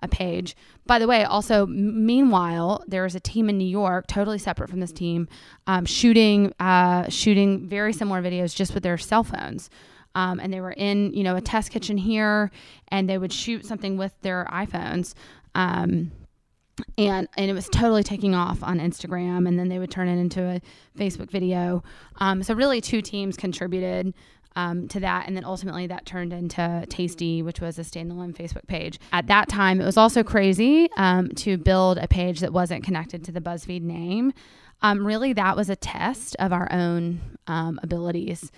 a 0.00 0.08
page. 0.08 0.56
By 0.86 0.98
the 0.98 1.06
way, 1.06 1.24
also 1.24 1.66
meanwhile, 1.66 2.82
there 2.88 3.04
is 3.04 3.14
a 3.14 3.20
team 3.20 3.48
in 3.48 3.58
New 3.58 3.68
York, 3.68 4.06
totally 4.06 4.38
separate 4.38 4.68
from 4.68 4.80
this 4.80 4.92
team, 4.92 5.28
um, 5.66 5.84
shooting 5.84 6.52
uh, 6.58 7.08
shooting 7.08 7.66
very 7.68 7.92
similar 7.92 8.22
videos 8.22 8.54
just 8.54 8.74
with 8.74 8.82
their 8.82 8.98
cell 8.98 9.22
phones. 9.22 9.70
Um, 10.14 10.40
and 10.40 10.52
they 10.52 10.60
were 10.60 10.72
in, 10.72 11.12
you 11.12 11.22
know, 11.22 11.36
a 11.36 11.40
test 11.40 11.70
kitchen 11.70 11.96
here, 11.96 12.50
and 12.88 13.08
they 13.08 13.18
would 13.18 13.32
shoot 13.32 13.64
something 13.64 13.96
with 13.96 14.12
their 14.22 14.46
iPhones. 14.50 15.14
Um, 15.54 16.12
and 16.96 17.28
and 17.36 17.50
it 17.50 17.54
was 17.54 17.68
totally 17.68 18.02
taking 18.02 18.34
off 18.34 18.62
on 18.62 18.78
Instagram, 18.78 19.46
and 19.46 19.58
then 19.58 19.68
they 19.68 19.78
would 19.78 19.90
turn 19.90 20.08
it 20.08 20.18
into 20.18 20.42
a 20.42 20.60
Facebook 20.98 21.30
video. 21.30 21.82
Um, 22.16 22.42
so 22.42 22.54
really, 22.54 22.80
two 22.80 23.02
teams 23.02 23.36
contributed 23.36 24.14
um, 24.56 24.88
to 24.88 25.00
that, 25.00 25.26
and 25.26 25.36
then 25.36 25.44
ultimately 25.44 25.86
that 25.88 26.06
turned 26.06 26.32
into 26.32 26.84
Tasty, 26.88 27.42
which 27.42 27.60
was 27.60 27.78
a 27.78 27.82
standalone 27.82 28.34
Facebook 28.34 28.66
page. 28.66 28.98
At 29.12 29.26
that 29.28 29.48
time, 29.48 29.80
it 29.80 29.84
was 29.84 29.96
also 29.96 30.22
crazy 30.22 30.88
um, 30.96 31.28
to 31.36 31.56
build 31.56 31.98
a 31.98 32.08
page 32.08 32.40
that 32.40 32.52
wasn't 32.52 32.84
connected 32.84 33.24
to 33.24 33.32
the 33.32 33.40
BuzzFeed 33.40 33.82
name. 33.82 34.32
Um, 34.82 35.06
really, 35.06 35.32
that 35.34 35.56
was 35.56 35.68
a 35.68 35.76
test 35.76 36.36
of 36.38 36.52
our 36.52 36.70
own 36.72 37.20
um, 37.46 37.78
abilities 37.82 38.50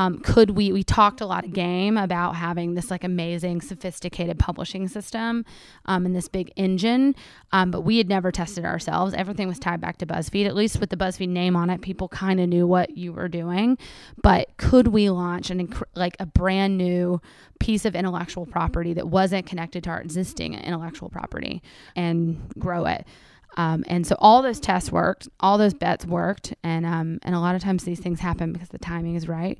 um, 0.00 0.18
could 0.20 0.50
we 0.50 0.72
we 0.72 0.82
talked 0.82 1.20
a 1.20 1.26
lot 1.26 1.44
of 1.44 1.52
game 1.52 1.98
about 1.98 2.36
having 2.36 2.74
this 2.74 2.90
like 2.90 3.04
amazing 3.04 3.60
sophisticated 3.60 4.38
publishing 4.38 4.88
system 4.88 5.44
um, 5.84 6.06
and 6.06 6.16
this 6.16 6.28
big 6.28 6.50
engine 6.56 7.14
um, 7.52 7.70
but 7.70 7.82
we 7.82 7.98
had 7.98 8.08
never 8.08 8.30
tested 8.30 8.64
ourselves. 8.64 9.12
Everything 9.14 9.48
was 9.48 9.58
tied 9.58 9.80
back 9.80 9.98
to 9.98 10.06
buzzfeed. 10.06 10.46
At 10.46 10.54
least 10.54 10.80
with 10.80 10.90
the 10.90 10.96
buzzfeed 10.96 11.28
name 11.28 11.56
on 11.56 11.68
it 11.68 11.80
people 11.82 12.08
kind 12.08 12.40
of 12.40 12.48
knew 12.48 12.66
what 12.66 12.96
you 12.96 13.12
were 13.12 13.28
doing. 13.28 13.76
But 14.22 14.56
could 14.56 14.88
we 14.88 15.10
launch 15.10 15.50
an 15.50 15.66
inc- 15.66 15.82
like 15.94 16.16
a 16.18 16.26
brand 16.26 16.78
new 16.78 17.20
piece 17.58 17.84
of 17.84 17.94
intellectual 17.94 18.46
property 18.46 18.94
that 18.94 19.08
wasn't 19.08 19.46
connected 19.46 19.84
to 19.84 19.90
our 19.90 20.00
existing 20.00 20.54
intellectual 20.54 21.10
property 21.10 21.62
and 21.94 22.40
grow 22.58 22.86
it 22.86 23.06
Um, 23.56 23.84
and 23.88 24.06
so 24.06 24.16
all 24.18 24.42
those 24.42 24.60
tests 24.60 24.92
worked, 24.92 25.28
all 25.40 25.58
those 25.58 25.74
bets 25.74 26.06
worked, 26.06 26.54
and 26.62 26.86
um, 26.86 27.18
and 27.22 27.34
a 27.34 27.40
lot 27.40 27.54
of 27.54 27.62
times 27.62 27.84
these 27.84 28.00
things 28.00 28.20
happen 28.20 28.52
because 28.52 28.68
the 28.68 28.78
timing 28.78 29.16
is 29.16 29.28
right. 29.28 29.58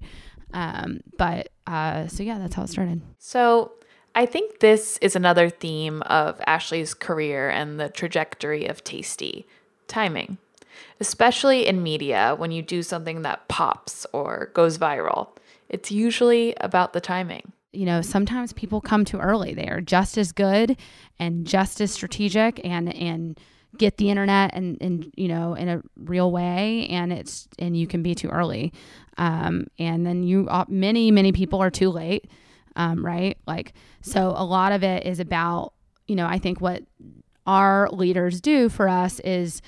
Um, 0.52 1.00
but 1.16 1.50
uh, 1.66 2.06
so 2.06 2.23
yeah, 2.23 2.38
that's 2.38 2.54
how 2.54 2.62
it 2.62 2.68
started. 2.68 3.02
So 3.18 3.73
I 4.14 4.26
think 4.26 4.61
this 4.61 4.99
is 4.99 5.16
another 5.16 5.49
theme 5.49 6.02
of 6.02 6.40
Ashley's 6.47 6.94
career 6.94 7.49
and 7.49 7.78
the 7.78 7.88
trajectory 7.88 8.66
of 8.66 8.82
Tasty 8.85 9.47
timing, 9.88 10.38
especially 11.00 11.66
in 11.66 11.82
media 11.82 12.35
when 12.37 12.52
you 12.52 12.62
do 12.62 12.82
something 12.82 13.23
that 13.23 13.49
pops 13.49 14.06
or 14.12 14.50
goes 14.54 14.78
viral. 14.78 15.28
It's 15.68 15.90
usually 15.90 16.54
about 16.61 16.92
the 16.92 17.00
timing 17.00 17.52
you 17.73 17.87
know, 17.87 18.02
sometimes 18.02 18.52
people 18.52 18.80
come 18.80 19.04
too 19.04 19.18
early. 19.18 19.54
They 19.54 19.68
are 19.68 19.80
just 19.80 20.18
as 20.18 20.32
good 20.32 20.76
and 21.18 21.47
just 21.47 21.80
as 21.80 21.92
strategic 21.92 22.64
and 22.64 22.92
and 22.94 23.38
get 23.80 23.96
the 23.96 24.10
internet 24.10 24.50
and 24.54 24.76
and 24.82 25.10
you 25.16 25.26
know 25.26 25.54
in 25.54 25.68
a 25.68 25.82
real 25.96 26.30
way 26.30 26.87
and 26.90 27.12
it's 27.12 27.49
and 27.58 27.76
you 27.76 27.87
can 27.87 28.02
be 28.02 28.14
too 28.14 28.28
early 28.28 28.72
um, 29.16 29.66
and 29.78 30.06
then 30.06 30.22
you 30.22 30.46
uh, 30.49 30.66
many 30.68 31.10
many 31.10 31.32
people 31.32 31.60
are 31.62 31.70
too 31.70 31.88
late 31.88 32.30
um, 32.76 33.04
right 33.04 33.38
like 33.46 33.72
so 34.02 34.34
a 34.37 34.44
lot 34.44 34.70
of 34.70 34.84
it 34.84 35.06
is 35.06 35.18
about 35.18 35.72
you 36.06 36.14
know 36.14 36.26
i 36.26 36.38
think 36.38 36.60
what 36.60 36.82
our 37.46 37.88
leaders 37.90 38.40
do 38.40 38.68
for 38.68 38.87
us 38.87 39.18
is 39.20 39.62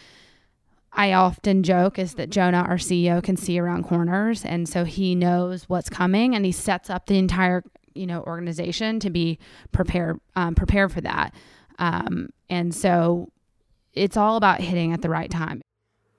I 0.95 1.15
often 1.15 1.63
joke 1.63 1.99
is 1.99 2.17
that 2.17 2.29
Jonah, 2.29 2.67
our 2.69 2.77
CEO, 2.77 3.23
can 3.23 3.39
see 3.39 3.59
around 3.59 3.85
corners. 3.85 4.45
And 4.45 4.69
so 4.69 4.85
he 4.85 5.15
knows 5.15 5.67
what's 5.67 5.89
coming 5.89 6.35
and 6.35 6.45
he 6.45 6.53
sets 6.53 6.91
up 6.91 7.07
the 7.07 7.17
entire 7.17 7.65
you 7.95 8.07
know 8.07 8.23
organization 8.25 9.01
to 9.01 9.11
be 9.11 9.39
prepared 9.73 10.21
um, 10.37 10.55
prepared 10.55 10.93
for 10.93 11.01
that 11.01 11.35
um, 11.79 12.29
and 12.49 12.75
so 12.75 13.32
it's 13.95 14.17
all 14.17 14.37
about 14.37 14.61
hitting 14.61 14.93
at 14.93 15.03
the 15.03 15.09
right 15.09 15.31
time. 15.31 15.63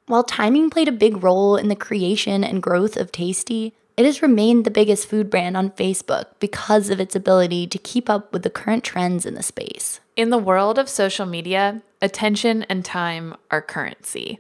While 0.07 0.23
timing 0.23 0.69
played 0.69 0.87
a 0.87 0.91
big 0.91 1.23
role 1.23 1.55
in 1.55 1.69
the 1.69 1.75
creation 1.75 2.43
and 2.43 2.61
growth 2.61 2.97
of 2.97 3.11
tasty 3.11 3.73
it 3.95 4.05
has 4.05 4.23
remained 4.23 4.65
the 4.65 4.71
biggest 4.71 5.07
food 5.07 5.29
brand 5.29 5.55
on 5.55 5.69
facebook 5.71 6.25
because 6.39 6.89
of 6.89 6.99
its 6.99 7.15
ability 7.15 7.67
to 7.67 7.77
keep 7.77 8.09
up 8.09 8.33
with 8.33 8.41
the 8.41 8.49
current 8.49 8.83
trends 8.83 9.25
in 9.25 9.35
the 9.35 9.43
space. 9.43 9.99
In 10.15 10.29
the 10.29 10.37
world 10.37 10.79
of 10.79 10.89
social 10.89 11.25
media 11.25 11.81
attention 12.01 12.63
and 12.63 12.83
time 12.83 13.35
are 13.51 13.61
currency. 13.61 14.39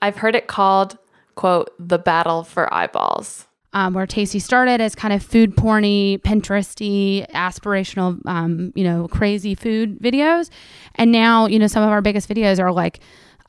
I've 0.00 0.16
heard 0.16 0.34
it 0.34 0.46
called 0.46 0.98
quote 1.34 1.70
the 1.78 1.98
battle 1.98 2.42
for 2.42 2.72
eyeballs 2.72 3.45
um, 3.76 3.92
where 3.92 4.06
Tasty 4.06 4.38
started 4.38 4.80
as 4.80 4.94
kind 4.94 5.12
of 5.12 5.22
food 5.22 5.54
porny, 5.54 6.18
Pinteresty, 6.22 7.30
aspirational, 7.32 8.18
um, 8.26 8.72
you 8.74 8.82
know, 8.82 9.06
crazy 9.06 9.54
food 9.54 10.00
videos, 10.00 10.48
and 10.94 11.12
now 11.12 11.46
you 11.46 11.58
know 11.58 11.66
some 11.66 11.82
of 11.82 11.90
our 11.90 12.00
biggest 12.00 12.28
videos 12.28 12.58
are 12.58 12.72
like. 12.72 13.00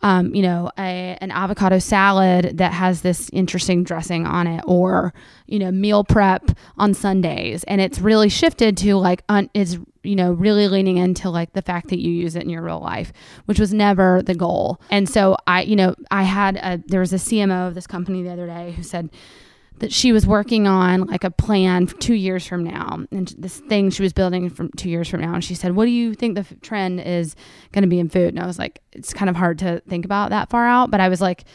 Um, 0.04 0.36
you 0.36 0.44
know, 0.44 0.70
a, 0.78 1.18
an 1.22 1.32
avocado 1.32 1.80
salad 1.80 2.60
that 2.60 2.72
has 2.72 3.02
this 3.02 3.32
interesting 3.34 3.84
dressing 3.84 4.28
on 4.28 4.46
it, 4.46 4.64
or 4.68 5.12
you 5.48 5.58
know, 5.58 5.72
meal 5.72 6.04
prep 6.04 6.52
on 6.78 6.94
Sundays, 6.94 7.64
and 7.64 7.82
it's 7.82 7.98
really 7.98 8.30
shifted 8.30 8.78
to 8.78 8.96
like 8.96 9.24
un, 9.28 9.50
is 9.56 9.80
you 10.04 10.16
know 10.16 10.34
really 10.34 10.68
leaning 10.68 10.98
into 10.98 11.32
like 11.32 11.54
the 11.54 11.64
fact 11.64 11.90
that 11.90 11.98
you 11.98 12.12
use 12.12 12.36
it 12.36 12.44
in 12.44 12.50
your 12.52 12.62
real 12.62 12.80
life, 12.80 13.12
which 13.46 13.60
was 13.60 13.74
never 13.74 14.22
the 14.22 14.36
goal. 14.36 14.80
And 14.92 15.10
so 15.10 15.36
I, 15.48 15.64
you 15.64 15.76
know, 15.76 15.96
I 16.12 16.22
had 16.22 16.58
a 16.58 16.80
there 16.86 17.00
was 17.00 17.12
a 17.12 17.16
CMO 17.16 17.68
of 17.68 17.74
this 17.74 17.88
company 17.88 18.22
the 18.22 18.30
other 18.30 18.46
day 18.46 18.74
who 18.74 18.84
said 18.84 19.10
that 19.80 19.94
she 19.94 20.12
was 20.12 20.26
working 20.26 20.68
on 20.68 21.02
like 21.02 21.24
a 21.24 21.32
plan 21.32 21.88
two 21.88 22.16
years 22.16 22.46
from 22.46 22.64
now. 22.64 23.00
And 23.12 23.34
this 23.38 23.60
thing 23.60 23.90
she 23.90 24.02
was 24.02 24.14
building 24.14 24.50
from 24.50 24.70
two 24.72 24.90
years 24.90 25.08
from 25.08 25.22
now. 25.22 25.34
And 25.34 25.44
she 25.44 25.56
said 25.56 25.76
what 25.76 25.86
do 25.86 25.92
you 25.92 26.14
think 26.14 26.36
the 26.36 26.42
f- 26.42 26.54
trend 26.62 27.00
is 27.02 27.36
going 27.72 27.84
to 27.84 27.88
be 27.88 28.00
in 28.00 28.10
food? 28.10 28.30
And 28.30 28.40
i 28.40 28.46
was 28.46 28.58
like 28.60 28.82
it's 28.92 29.14
kind 29.14 29.30
of 29.30 29.36
hard 29.36 29.60
to 29.60 29.82
think 29.88 30.06
about 30.06 30.32
that 30.32 30.50
far 30.50 30.68
out. 30.68 30.90
But 30.92 31.00
i 31.00 31.10
was 31.10 31.22
like 31.22 31.46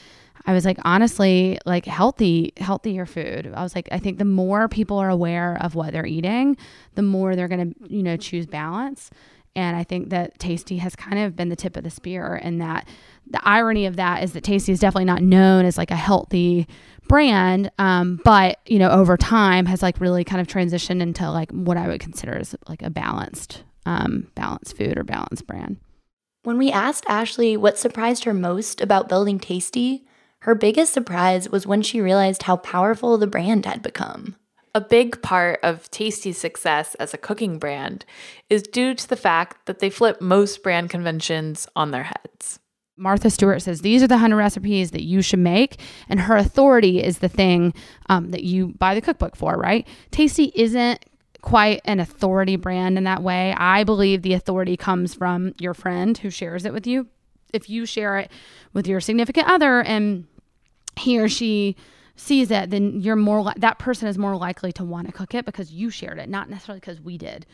i 0.46 0.52
was 0.52 0.64
like 0.64 0.78
honestly 0.84 1.58
like 1.66 1.84
healthy 1.84 2.52
healthier 2.58 3.06
food. 3.06 3.52
I 3.54 3.62
was 3.62 3.74
like 3.74 3.88
i 3.90 3.98
think 3.98 4.18
the 4.18 4.24
more 4.24 4.68
people 4.68 4.98
are 4.98 5.10
aware 5.10 5.58
of 5.60 5.74
what 5.74 5.92
they're 5.92 6.06
eating 6.06 6.56
the 6.94 7.02
more 7.02 7.34
they're 7.34 7.48
going 7.48 7.74
to 7.74 7.94
you 7.94 8.02
know 8.02 8.16
choose 8.16 8.46
balance. 8.46 9.10
And 9.54 9.76
i 9.76 9.82
think 9.84 10.10
that 10.10 10.38
tasty 10.38 10.76
has 10.78 10.94
kind 10.94 11.18
of 11.18 11.34
been 11.34 11.48
the 11.48 11.56
tip 11.56 11.76
of 11.76 11.82
the 11.84 11.90
spear 11.90 12.34
and 12.34 12.60
that. 12.60 12.86
The 13.30 13.40
irony 13.48 13.86
of 13.86 13.96
that 13.96 14.24
is 14.24 14.32
that 14.32 14.42
tasty 14.42 14.72
is 14.72 14.80
definitely 14.80 15.04
not 15.06 15.22
known 15.22 15.64
as 15.64 15.78
like 15.78 15.92
a 15.92 15.96
healthy 15.96 16.66
brand 17.12 17.70
um, 17.78 18.18
but 18.24 18.58
you 18.64 18.78
know 18.78 18.88
over 18.88 19.18
time 19.18 19.66
has 19.66 19.82
like 19.82 20.00
really 20.00 20.24
kind 20.24 20.40
of 20.40 20.46
transitioned 20.46 21.02
into 21.02 21.30
like 21.30 21.50
what 21.50 21.76
i 21.76 21.86
would 21.86 22.00
consider 22.00 22.38
as 22.38 22.56
like 22.70 22.80
a 22.80 22.88
balanced 22.88 23.64
um, 23.84 24.28
balanced 24.34 24.74
food 24.78 24.96
or 24.96 25.04
balanced 25.04 25.46
brand 25.46 25.76
when 26.44 26.56
we 26.56 26.72
asked 26.72 27.04
ashley 27.08 27.54
what 27.54 27.76
surprised 27.76 28.24
her 28.24 28.32
most 28.32 28.80
about 28.80 29.10
building 29.10 29.38
tasty 29.38 30.06
her 30.38 30.54
biggest 30.54 30.94
surprise 30.94 31.50
was 31.50 31.66
when 31.66 31.82
she 31.82 32.00
realized 32.00 32.44
how 32.44 32.56
powerful 32.56 33.18
the 33.18 33.26
brand 33.26 33.66
had 33.66 33.82
become 33.82 34.34
a 34.74 34.80
big 34.80 35.20
part 35.20 35.60
of 35.62 35.90
Tasty's 35.90 36.38
success 36.38 36.94
as 36.94 37.12
a 37.12 37.18
cooking 37.18 37.58
brand 37.58 38.06
is 38.48 38.62
due 38.62 38.94
to 38.94 39.06
the 39.06 39.16
fact 39.16 39.66
that 39.66 39.80
they 39.80 39.90
flip 39.90 40.22
most 40.22 40.62
brand 40.62 40.88
conventions 40.88 41.68
on 41.76 41.90
their 41.90 42.04
heads. 42.04 42.58
Martha 43.02 43.30
Stewart 43.30 43.60
says 43.60 43.80
these 43.80 44.00
are 44.00 44.06
the 44.06 44.14
100 44.14 44.36
recipes 44.36 44.92
that 44.92 45.02
you 45.02 45.22
should 45.22 45.40
make, 45.40 45.80
and 46.08 46.20
her 46.20 46.36
authority 46.36 47.02
is 47.02 47.18
the 47.18 47.28
thing 47.28 47.74
um, 48.08 48.30
that 48.30 48.44
you 48.44 48.68
buy 48.78 48.94
the 48.94 49.00
cookbook 49.00 49.34
for, 49.34 49.56
right? 49.56 49.86
Tasty 50.12 50.52
isn't 50.54 51.04
quite 51.40 51.80
an 51.84 51.98
authority 51.98 52.54
brand 52.54 52.96
in 52.96 53.02
that 53.02 53.20
way. 53.20 53.52
I 53.56 53.82
believe 53.82 54.22
the 54.22 54.34
authority 54.34 54.76
comes 54.76 55.14
from 55.14 55.52
your 55.58 55.74
friend 55.74 56.16
who 56.16 56.30
shares 56.30 56.64
it 56.64 56.72
with 56.72 56.86
you. 56.86 57.08
If 57.52 57.68
you 57.68 57.86
share 57.86 58.18
it 58.18 58.30
with 58.72 58.86
your 58.86 59.00
significant 59.00 59.48
other 59.48 59.82
and 59.82 60.26
he 60.96 61.18
or 61.18 61.28
she 61.28 61.74
sees 62.14 62.52
it, 62.52 62.70
then 62.70 63.00
you're 63.00 63.16
more 63.16 63.42
li- 63.42 63.52
that 63.56 63.80
person 63.80 64.06
is 64.06 64.16
more 64.16 64.36
likely 64.36 64.70
to 64.74 64.84
want 64.84 65.08
to 65.08 65.12
cook 65.12 65.34
it 65.34 65.44
because 65.44 65.72
you 65.72 65.90
shared 65.90 66.20
it, 66.20 66.28
not 66.28 66.48
necessarily 66.48 66.78
because 66.78 67.00
we 67.00 67.18
did. 67.18 67.46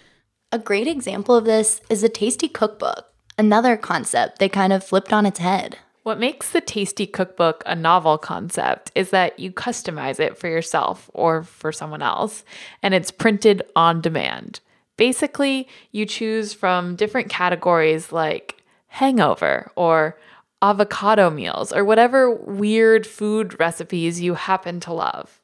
A 0.53 0.59
great 0.59 0.87
example 0.87 1.35
of 1.35 1.47
this 1.47 1.81
is 1.89 2.03
the 2.03 2.09
Tasty 2.11 2.49
Cookbook 2.49 3.07
another 3.39 3.77
concept 3.77 4.39
they 4.39 4.49
kind 4.49 4.73
of 4.73 4.85
flipped 4.85 5.13
on 5.13 5.25
its 5.25 5.39
head. 5.39 5.79
What 6.03 6.19
makes 6.19 6.51
the 6.51 6.61
Tasty 6.61 7.07
Cookbook 7.07 7.63
a 7.67 7.75
novel 7.75 8.19
concept 8.19 8.91
is 8.95 9.11
that 9.11 9.39
you 9.39 9.53
customize 9.53 10.19
it 10.19 10.37
for 10.37 10.49
yourself 10.49 11.11
or 11.15 11.43
for 11.43 11.71
someone 11.71 12.03
else, 12.03 12.45
and 12.83 12.95
it's 12.95 13.11
printed 13.11 13.63
on 13.77 14.01
demand. 14.01 14.61
Basically, 14.97 15.69
you 15.93 16.07
choose 16.07 16.53
from 16.53 16.97
different 16.97 17.29
categories 17.29 18.11
like 18.11 18.63
hangover 18.89 19.71
or 19.77 20.19
avocado 20.61 21.31
meals 21.31 21.73
or 21.73 21.85
whatever 21.85 22.31
weird 22.31 23.07
food 23.07 23.59
recipes 23.61 24.21
you 24.21 24.35
happen 24.35 24.81
to 24.81 24.93
love. 24.93 25.41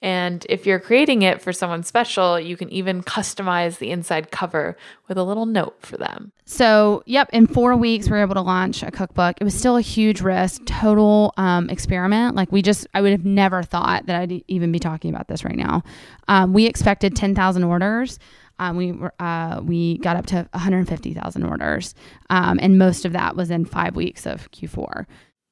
And 0.00 0.46
if 0.48 0.64
you're 0.64 0.78
creating 0.78 1.22
it 1.22 1.42
for 1.42 1.52
someone 1.52 1.82
special, 1.82 2.38
you 2.38 2.56
can 2.56 2.68
even 2.70 3.02
customize 3.02 3.78
the 3.78 3.90
inside 3.90 4.30
cover 4.30 4.76
with 5.08 5.18
a 5.18 5.24
little 5.24 5.46
note 5.46 5.76
for 5.80 5.96
them. 5.96 6.30
So, 6.44 7.02
yep, 7.04 7.28
in 7.32 7.48
four 7.48 7.74
weeks, 7.74 8.06
we 8.06 8.12
were 8.12 8.22
able 8.22 8.36
to 8.36 8.40
launch 8.40 8.84
a 8.84 8.92
cookbook. 8.92 9.36
It 9.40 9.44
was 9.44 9.58
still 9.58 9.76
a 9.76 9.80
huge 9.80 10.20
risk, 10.20 10.64
total 10.66 11.34
um, 11.36 11.68
experiment. 11.68 12.36
Like, 12.36 12.52
we 12.52 12.62
just, 12.62 12.86
I 12.94 13.00
would 13.00 13.10
have 13.10 13.24
never 13.24 13.64
thought 13.64 14.06
that 14.06 14.20
I'd 14.20 14.44
even 14.46 14.70
be 14.70 14.78
talking 14.78 15.12
about 15.12 15.26
this 15.26 15.44
right 15.44 15.56
now. 15.56 15.82
Um, 16.28 16.52
we 16.52 16.66
expected 16.66 17.16
10,000 17.16 17.64
orders. 17.64 18.20
Um, 18.60 18.76
we 18.76 18.92
were, 18.92 19.12
uh, 19.20 19.60
we 19.62 19.98
got 19.98 20.16
up 20.16 20.26
to 20.26 20.48
150,000 20.52 21.42
orders, 21.44 21.94
um, 22.28 22.58
and 22.60 22.76
most 22.78 23.04
of 23.04 23.12
that 23.12 23.36
was 23.36 23.50
in 23.50 23.64
five 23.64 23.94
weeks 23.94 24.26
of 24.26 24.50
Q4. 24.50 25.06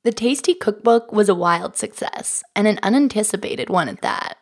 The 0.06 0.12
Tasty 0.12 0.54
Cookbook 0.54 1.10
was 1.10 1.28
a 1.28 1.34
wild 1.34 1.76
success, 1.76 2.44
and 2.54 2.68
an 2.68 2.78
unanticipated 2.80 3.68
one 3.68 3.88
at 3.88 4.02
that. 4.02 4.38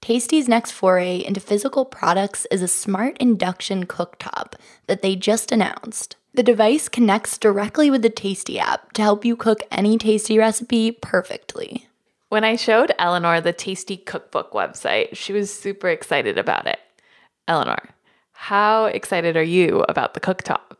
Tasty's 0.00 0.48
next 0.48 0.72
foray 0.72 1.18
into 1.18 1.38
physical 1.38 1.84
products 1.84 2.48
is 2.50 2.62
a 2.62 2.66
smart 2.66 3.16
induction 3.18 3.86
cooktop 3.86 4.54
that 4.88 5.02
they 5.02 5.14
just 5.14 5.52
announced. 5.52 6.16
The 6.32 6.42
device 6.42 6.88
connects 6.88 7.38
directly 7.38 7.92
with 7.92 8.02
the 8.02 8.10
Tasty 8.10 8.58
app 8.58 8.92
to 8.94 9.02
help 9.02 9.24
you 9.24 9.36
cook 9.36 9.60
any 9.70 9.98
tasty 9.98 10.36
recipe 10.36 10.90
perfectly. 10.90 11.86
When 12.28 12.42
I 12.42 12.56
showed 12.56 12.90
Eleanor 12.98 13.40
the 13.40 13.52
Tasty 13.52 13.96
Cookbook 13.96 14.50
website, 14.50 15.16
she 15.16 15.32
was 15.32 15.54
super 15.54 15.90
excited 15.90 16.38
about 16.38 16.66
it. 16.66 16.80
Eleanor, 17.46 17.90
how 18.32 18.86
excited 18.86 19.36
are 19.36 19.44
you 19.44 19.84
about 19.88 20.14
the 20.14 20.20
cooktop? 20.20 20.76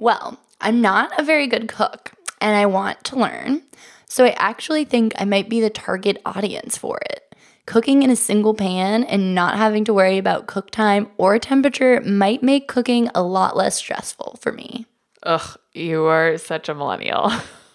Well, 0.00 0.40
I'm 0.60 0.80
not 0.80 1.16
a 1.16 1.22
very 1.22 1.46
good 1.46 1.68
cook, 1.68 2.12
and 2.40 2.56
I 2.56 2.66
want 2.66 3.02
to 3.04 3.18
learn. 3.18 3.62
So 4.06 4.24
I 4.24 4.30
actually 4.30 4.84
think 4.84 5.12
I 5.16 5.24
might 5.24 5.48
be 5.48 5.60
the 5.60 5.70
target 5.70 6.20
audience 6.26 6.76
for 6.76 6.98
it. 7.10 7.34
Cooking 7.66 8.02
in 8.02 8.10
a 8.10 8.16
single 8.16 8.54
pan 8.54 9.04
and 9.04 9.34
not 9.34 9.56
having 9.56 9.84
to 9.84 9.94
worry 9.94 10.18
about 10.18 10.48
cook 10.48 10.70
time 10.70 11.08
or 11.16 11.38
temperature 11.38 12.00
might 12.00 12.42
make 12.42 12.66
cooking 12.66 13.08
a 13.14 13.22
lot 13.22 13.56
less 13.56 13.76
stressful 13.76 14.38
for 14.40 14.50
me. 14.50 14.86
Ugh, 15.22 15.56
you 15.72 16.04
are 16.06 16.38
such 16.38 16.68
a 16.68 16.74
millennial. 16.74 17.30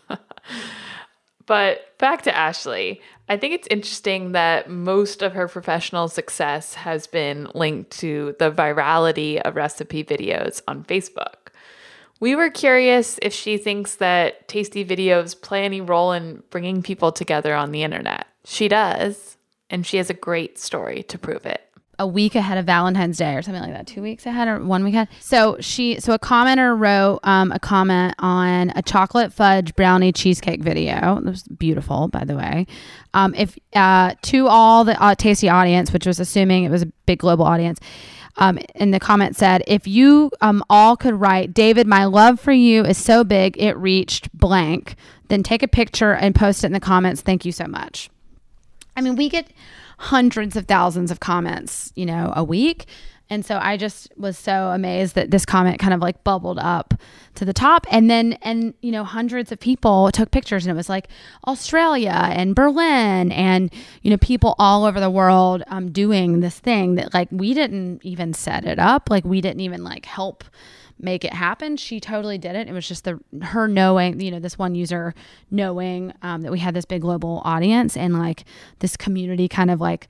but 1.46 1.98
back 1.98 2.24
to 2.24 2.36
Ashley. 2.36 3.02
I 3.30 3.38
think 3.38 3.54
it's 3.54 3.68
interesting 3.72 4.34
that 4.34 4.70
most 4.70 5.22
of 5.22 5.34
her 5.34 5.48
professional 5.48 6.08
success 6.08 6.74
has 6.74 7.08
been 7.08 7.48
linked 7.56 7.92
to 8.00 8.36
the 8.40 8.52
virality 8.52 9.40
of 9.42 9.56
recipe 9.56 10.04
videos 10.04 10.62
on 10.68 10.84
Facebook. 10.84 11.45
We 12.20 12.36
were 12.36 12.50
curious 12.50 13.20
if 13.22 13.34
she 13.34 13.58
thinks 13.58 13.96
that 13.96 14.48
tasty 14.48 14.86
videos 14.86 15.40
play 15.40 15.66
any 15.66 15.82
role 15.82 16.12
in 16.12 16.44
bringing 16.50 16.82
people 16.82 17.12
together 17.12 17.54
on 17.54 17.72
the 17.72 17.84
internet. 17.84 18.28
She 18.46 18.68
does, 18.68 19.38
and 19.70 19.86
she 19.86 19.98
has 19.98 20.10
a 20.10 20.14
great 20.14 20.58
story 20.58 21.04
to 21.04 21.18
prove 21.18 21.46
it 21.46 21.66
a 22.00 22.08
week 22.08 22.36
ahead 22.36 22.58
of 22.58 22.66
Valentine's 22.66 23.18
Day 23.18 23.36
or 23.36 23.42
something 23.42 23.62
like 23.62 23.72
that, 23.72 23.88
two 23.88 24.02
weeks 24.02 24.26
ahead 24.26 24.48
or 24.48 24.64
one 24.64 24.84
week 24.84 24.94
ahead. 24.94 25.08
So 25.20 25.58
she, 25.60 26.00
so 26.00 26.14
a 26.14 26.20
commenter 26.20 26.78
wrote 26.78 27.20
um, 27.24 27.52
a 27.52 27.60
comment 27.60 28.16
on 28.20 28.72
a 28.76 28.82
chocolate 28.82 29.32
fudge 29.32 29.76
brownie 29.76 30.12
cheesecake 30.12 30.62
video. 30.62 31.18
It 31.18 31.26
was 31.26 31.44
beautiful, 31.44 32.08
by 32.10 32.26
the 32.26 32.36
way. 32.36 32.68
Um, 33.14 33.34
if 33.36 33.58
uh, 33.74 34.16
to 34.24 34.48
all 34.48 34.84
the 34.84 35.02
uh, 35.02 35.16
tasty 35.16 35.50
audience, 35.50 35.94
which 35.94 36.06
was 36.06 36.20
assuming 36.20 36.64
it 36.64 36.70
was 36.70 36.84
a 36.84 36.92
big 37.06 37.20
global 37.20 37.46
audience, 37.46 37.80
um, 38.38 38.60
in 38.76 38.92
the 38.92 39.00
comment 39.00 39.36
said, 39.36 39.64
if 39.68 39.88
you 39.88 40.32
um, 40.42 40.64
all 40.70 40.98
could 40.98 41.14
write, 41.16 41.54
David, 41.54 41.88
my 41.88 42.06
love 42.06 42.40
for 42.40 42.52
you 42.52 42.84
is 42.84 42.98
so 42.98 43.24
big 43.24 43.58
it 43.58 43.78
reached 43.78 44.36
blank, 44.38 44.96
then 45.30 45.44
take 45.44 45.64
a 45.64 45.68
picture 45.68 46.14
and 46.14 46.36
post 46.36 46.64
it 46.64 46.68
in 46.68 46.74
the 46.74 46.80
comments. 46.80 47.22
Thank 47.22 47.46
you 47.46 47.52
so 47.52 47.66
much. 47.66 48.10
I 48.96 49.02
mean, 49.02 49.16
we 49.16 49.30
get 49.30 49.48
hundreds 49.98 50.56
of 50.56 50.66
thousands 50.66 51.12
of 51.12 51.20
comments, 51.20 51.92
you 51.96 52.06
know, 52.06 52.34
a 52.36 52.44
week. 52.44 52.86
And 53.30 53.46
so 53.46 53.58
I 53.62 53.76
just 53.76 54.12
was 54.18 54.38
so 54.38 54.68
amazed 54.68 55.16
that 55.16 55.32
this 55.32 55.46
comment 55.46 55.80
kind 55.80 55.94
of 55.94 56.00
like 56.00 56.24
bubbled 56.24 56.60
up 56.60 56.94
to 57.36 57.46
the 57.46 57.54
top. 57.54 57.88
And 57.90 58.10
then, 58.10 58.34
and, 58.44 58.74
you 58.82 58.92
know, 58.92 59.04
hundreds 59.04 59.52
of 59.52 59.60
people 59.60 60.12
took 60.12 60.32
pictures 60.32 60.66
and 60.66 60.72
it 60.72 60.76
was 60.76 60.90
like 60.90 61.08
Australia 61.48 62.30
and 62.32 62.56
Berlin 62.56 63.32
and, 63.32 63.74
you 64.04 64.12
know, 64.12 64.18
people 64.18 64.56
all 64.60 64.86
over 64.86 65.00
the 65.00 65.10
world 65.10 65.64
um, 65.68 65.92
doing 65.92 66.42
this 66.42 66.60
thing 66.60 66.96
that 66.96 67.14
like 67.14 67.28
we 67.32 67.54
didn't 67.54 68.06
even 68.06 68.34
set 68.34 68.66
it 68.66 68.78
up. 68.78 69.10
Like 69.10 69.26
we 69.26 69.42
didn't 69.42 69.62
even 69.62 69.84
like 69.84 70.06
help 70.06 70.44
make 71.00 71.26
it 71.26 71.34
happen. 71.34 71.78
She 71.78 72.00
totally 72.00 72.38
did 72.38 72.56
it. 72.56 72.70
It 72.70 72.74
was 72.74 72.88
just 72.88 73.04
the 73.04 73.20
her 73.42 73.68
knowing, 73.68 74.20
you 74.20 74.32
know, 74.32 74.40
this 74.40 74.58
one 74.58 74.76
user 74.76 75.14
knowing 75.52 76.14
um, 76.22 76.42
that 76.42 76.52
we 76.52 76.60
had 76.60 76.74
this 76.74 76.86
big 76.86 77.02
global 77.02 77.42
audience 77.44 77.98
and 77.98 78.18
like 78.18 78.46
this 78.80 78.96
community 78.96 79.48
kind 79.48 79.72
of 79.72 79.82
like 79.82 80.08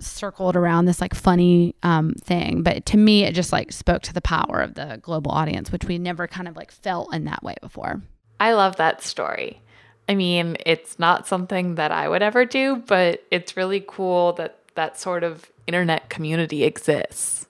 circled 0.00 0.56
around 0.56 0.84
this 0.84 1.00
like 1.00 1.14
funny 1.14 1.74
um, 1.82 2.14
thing. 2.14 2.62
But 2.62 2.86
to 2.86 2.96
me, 2.96 3.24
it 3.24 3.34
just 3.34 3.52
like 3.52 3.72
spoke 3.72 4.02
to 4.02 4.14
the 4.14 4.20
power 4.20 4.60
of 4.60 4.74
the 4.74 4.98
global 5.02 5.30
audience, 5.30 5.72
which 5.72 5.84
we 5.84 5.98
never 5.98 6.26
kind 6.26 6.48
of 6.48 6.56
like 6.56 6.70
felt 6.70 7.14
in 7.14 7.24
that 7.24 7.42
way 7.42 7.56
before. 7.60 8.02
I 8.40 8.52
love 8.52 8.76
that 8.76 9.02
story. 9.02 9.60
I 10.08 10.14
mean, 10.14 10.56
it's 10.64 10.98
not 10.98 11.26
something 11.26 11.74
that 11.74 11.92
I 11.92 12.08
would 12.08 12.22
ever 12.22 12.44
do, 12.44 12.76
but 12.86 13.24
it's 13.30 13.56
really 13.56 13.84
cool 13.86 14.32
that 14.34 14.58
that 14.74 14.98
sort 14.98 15.24
of 15.24 15.50
internet 15.66 16.08
community 16.08 16.64
exists. 16.64 17.46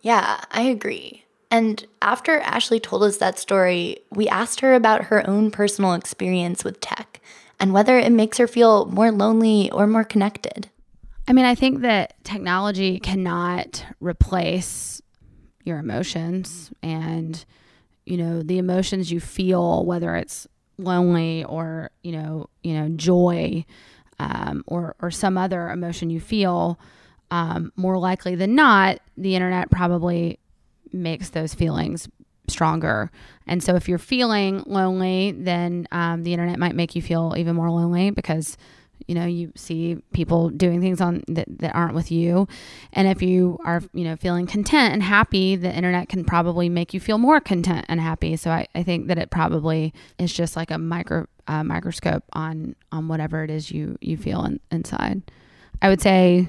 Yeah, 0.00 0.40
I 0.50 0.62
agree. 0.62 1.24
And 1.50 1.84
after 2.00 2.38
Ashley 2.40 2.80
told 2.80 3.02
us 3.02 3.16
that 3.18 3.38
story, 3.38 3.98
we 4.10 4.28
asked 4.28 4.60
her 4.60 4.74
about 4.74 5.04
her 5.04 5.28
own 5.28 5.50
personal 5.50 5.94
experience 5.94 6.64
with 6.64 6.80
tech 6.80 7.20
and 7.58 7.72
whether 7.72 7.98
it 7.98 8.12
makes 8.12 8.38
her 8.38 8.46
feel 8.46 8.86
more 8.86 9.10
lonely 9.10 9.70
or 9.72 9.86
more 9.86 10.04
connected. 10.04 10.70
I 11.30 11.32
mean, 11.32 11.44
I 11.44 11.54
think 11.54 11.82
that 11.82 12.14
technology 12.24 12.98
cannot 12.98 13.86
replace 14.00 15.00
your 15.62 15.78
emotions 15.78 16.72
and, 16.82 17.44
you 18.04 18.16
know, 18.16 18.42
the 18.42 18.58
emotions 18.58 19.12
you 19.12 19.20
feel, 19.20 19.86
whether 19.86 20.16
it's 20.16 20.48
lonely 20.76 21.44
or, 21.44 21.92
you 22.02 22.10
know, 22.10 22.50
you 22.64 22.74
know, 22.74 22.88
joy 22.96 23.64
um, 24.18 24.64
or, 24.66 24.96
or 25.00 25.12
some 25.12 25.38
other 25.38 25.70
emotion 25.70 26.10
you 26.10 26.18
feel. 26.18 26.80
Um, 27.30 27.72
more 27.76 27.96
likely 27.96 28.34
than 28.34 28.56
not, 28.56 28.98
the 29.16 29.36
internet 29.36 29.70
probably 29.70 30.40
makes 30.92 31.30
those 31.30 31.54
feelings 31.54 32.08
stronger. 32.48 33.12
And 33.46 33.62
so 33.62 33.76
if 33.76 33.88
you're 33.88 33.98
feeling 33.98 34.64
lonely, 34.66 35.30
then 35.30 35.86
um, 35.92 36.24
the 36.24 36.32
internet 36.32 36.58
might 36.58 36.74
make 36.74 36.96
you 36.96 37.02
feel 37.02 37.36
even 37.38 37.54
more 37.54 37.70
lonely 37.70 38.10
because 38.10 38.56
you 39.10 39.16
know 39.16 39.26
you 39.26 39.52
see 39.56 39.96
people 40.12 40.48
doing 40.50 40.80
things 40.80 41.00
on 41.00 41.24
that, 41.26 41.46
that 41.58 41.74
aren't 41.74 41.94
with 41.94 42.10
you 42.10 42.46
and 42.92 43.08
if 43.08 43.20
you 43.20 43.58
are 43.64 43.82
you 43.92 44.04
know 44.04 44.16
feeling 44.16 44.46
content 44.46 44.92
and 44.92 45.02
happy 45.02 45.56
the 45.56 45.74
internet 45.74 46.08
can 46.08 46.24
probably 46.24 46.68
make 46.68 46.94
you 46.94 47.00
feel 47.00 47.18
more 47.18 47.40
content 47.40 47.84
and 47.88 48.00
happy 48.00 48.36
so 48.36 48.50
i, 48.50 48.66
I 48.74 48.82
think 48.84 49.08
that 49.08 49.18
it 49.18 49.30
probably 49.30 49.92
is 50.18 50.32
just 50.32 50.54
like 50.54 50.70
a 50.70 50.78
micro 50.78 51.26
uh, 51.48 51.64
microscope 51.64 52.22
on 52.32 52.76
on 52.92 53.08
whatever 53.08 53.42
it 53.42 53.50
is 53.50 53.70
you 53.70 53.98
you 54.00 54.16
feel 54.16 54.44
in, 54.44 54.60
inside 54.70 55.22
i 55.82 55.88
would 55.88 56.00
say 56.00 56.48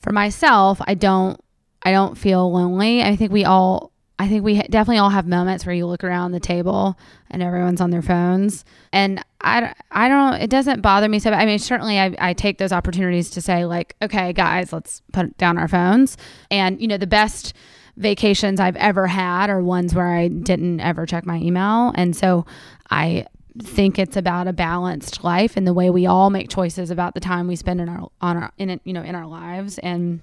for 0.00 0.12
myself 0.12 0.80
i 0.86 0.94
don't 0.94 1.38
I 1.82 1.92
don't 1.92 2.18
feel 2.18 2.50
lonely. 2.52 3.02
I 3.02 3.16
think 3.16 3.32
we 3.32 3.44
all 3.44 3.92
I 4.18 4.28
think 4.28 4.44
we 4.44 4.60
definitely 4.62 4.98
all 4.98 5.10
have 5.10 5.28
moments 5.28 5.64
where 5.64 5.74
you 5.74 5.86
look 5.86 6.02
around 6.02 6.32
the 6.32 6.40
table 6.40 6.98
and 7.30 7.40
everyone's 7.42 7.80
on 7.80 7.90
their 7.90 8.02
phones. 8.02 8.64
And 8.92 9.24
I, 9.40 9.72
I 9.90 10.08
don't, 10.08 10.34
it 10.34 10.50
doesn't 10.50 10.80
bother 10.80 11.08
me. 11.08 11.18
So, 11.18 11.30
I 11.30 11.46
mean, 11.46 11.58
certainly 11.58 11.98
I, 11.98 12.14
I 12.18 12.32
take 12.32 12.58
those 12.58 12.72
opportunities 12.72 13.30
to 13.30 13.40
say, 13.40 13.64
like, 13.64 13.94
okay, 14.02 14.32
guys, 14.32 14.72
let's 14.72 15.02
put 15.12 15.36
down 15.38 15.58
our 15.58 15.68
phones. 15.68 16.16
And, 16.50 16.80
you 16.80 16.88
know, 16.88 16.98
the 16.98 17.06
best 17.06 17.54
vacations 17.96 18.58
I've 18.60 18.76
ever 18.76 19.06
had 19.06 19.48
are 19.50 19.62
ones 19.62 19.94
where 19.94 20.08
I 20.08 20.28
didn't 20.28 20.80
ever 20.80 21.06
check 21.06 21.24
my 21.24 21.36
email. 21.36 21.92
And 21.94 22.16
so 22.16 22.46
I 22.90 23.26
think 23.62 23.98
it's 23.98 24.16
about 24.16 24.48
a 24.48 24.52
balanced 24.52 25.22
life 25.22 25.56
and 25.56 25.66
the 25.66 25.74
way 25.74 25.90
we 25.90 26.06
all 26.06 26.30
make 26.30 26.48
choices 26.48 26.90
about 26.90 27.14
the 27.14 27.20
time 27.20 27.46
we 27.46 27.56
spend 27.56 27.80
in 27.80 27.88
our, 27.88 28.08
on 28.20 28.36
our, 28.36 28.52
in 28.58 28.80
you 28.84 28.92
know, 28.92 29.02
in 29.02 29.14
our 29.14 29.26
lives. 29.26 29.78
And, 29.78 30.20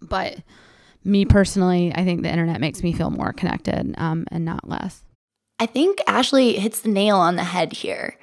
but, 0.00 0.38
me 1.04 1.26
personally, 1.26 1.92
I 1.94 2.02
think 2.02 2.22
the 2.22 2.30
internet 2.30 2.60
makes 2.60 2.82
me 2.82 2.94
feel 2.94 3.10
more 3.10 3.32
connected 3.34 3.94
um, 3.98 4.24
and 4.30 4.44
not 4.44 4.66
less. 4.66 5.04
I 5.58 5.66
think 5.66 6.00
Ashley 6.06 6.58
hits 6.58 6.80
the 6.80 6.88
nail 6.88 7.16
on 7.16 7.36
the 7.36 7.44
head 7.44 7.72
here. 7.72 8.18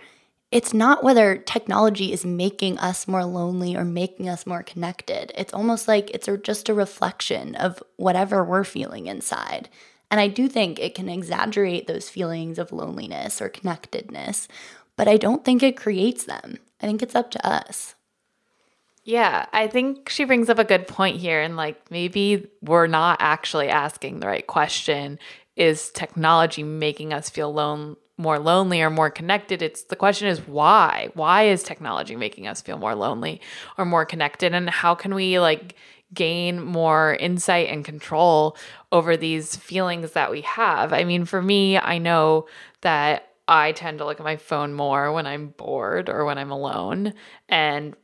It's 0.52 0.74
not 0.74 1.02
whether 1.02 1.38
technology 1.38 2.12
is 2.12 2.26
making 2.26 2.78
us 2.80 3.08
more 3.08 3.24
lonely 3.24 3.76
or 3.76 3.86
making 3.86 4.28
us 4.28 4.46
more 4.46 4.63
connected. 4.63 5.32
It's 5.36 5.54
almost 5.54 5.88
like 5.88 6.10
it's 6.10 6.28
just 6.44 6.67
a 6.67 6.74
reflection 6.74 7.56
of 7.56 7.82
whatever 7.96 8.44
we're 8.44 8.65
feeling 8.65 9.08
inside. 9.08 9.70
And 10.10 10.20
I 10.20 10.28
do 10.28 10.50
think 10.50 10.78
it 10.78 10.94
can 10.94 11.08
exaggerate 11.08 11.88
those 11.88 12.10
feelings 12.10 12.60
of 12.60 12.74
loneliness 12.74 13.41
or 13.41 13.48
connectedness, 13.48 14.50
but 14.98 15.08
I 15.08 15.15
don't 15.15 15.46
think 15.46 15.63
it 15.63 15.78
creates 15.78 16.26
them. 16.26 16.58
I 16.82 16.86
think 16.86 17.02
it's 17.02 17.15
up 17.15 17.32
to 17.32 17.48
us. 17.48 17.96
Yeah, 19.04 19.46
I 19.54 19.67
think 19.67 20.10
she 20.10 20.26
brings 20.26 20.50
up 20.50 20.60
a 20.60 20.63
good 20.65 20.88
point 20.88 21.17
here. 21.17 21.41
And 21.41 21.56
like 21.56 21.89
maybe 21.89 22.48
we're 22.62 22.88
not 22.88 23.17
actually 23.22 23.70
asking 23.70 24.20
the 24.20 24.28
right 24.28 24.46
question. 24.46 25.17
Is 25.56 25.90
technology 25.92 26.64
making 26.64 27.14
us 27.14 27.30
feel 27.30 27.54
lone, 27.54 27.98
more 28.18 28.40
lonely 28.40 28.82
or 28.82 28.90
more 28.90 29.10
connected? 29.10 29.62
It's 29.62 29.84
the 29.84 29.96
question 29.96 30.28
is 30.28 30.40
why? 30.48 31.10
Why 31.14 31.44
is 31.44 31.64
technology 31.64 32.16
making 32.16 32.48
us 32.48 32.62
feel 32.62 32.78
more 32.78 32.96
lonely 32.96 33.42
or 33.78 33.86
more 33.86 34.06
connected? 34.06 34.54
And 34.54 34.70
how 34.70 34.96
can 34.96 35.14
we 35.14 35.40
like 35.40 35.76
gain 36.14 36.62
more 36.62 37.16
insight 37.20 37.70
and 37.70 37.86
control 37.86 38.58
over 38.92 39.16
these 39.18 39.56
feelings 39.56 40.12
that 40.12 40.32
we 40.32 40.42
have? 40.42 40.94
I 40.94 41.04
mean, 41.04 41.26
for 41.26 41.42
me, 41.42 41.78
I 41.78 41.98
know 41.98 42.48
that 42.82 43.30
I 43.48 43.74
tend 43.74 43.98
to 43.98 44.06
look 44.06 44.20
at 44.20 44.24
my 44.24 44.38
phone 44.38 44.74
more 44.74 45.12
when 45.12 45.28
I'm 45.28 45.50
bored 45.50 46.10
or 46.10 46.26
when 46.26 46.38
I'm 46.38 46.52
alone. 46.52 47.14
And 47.50 47.96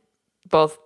both 0.48 0.78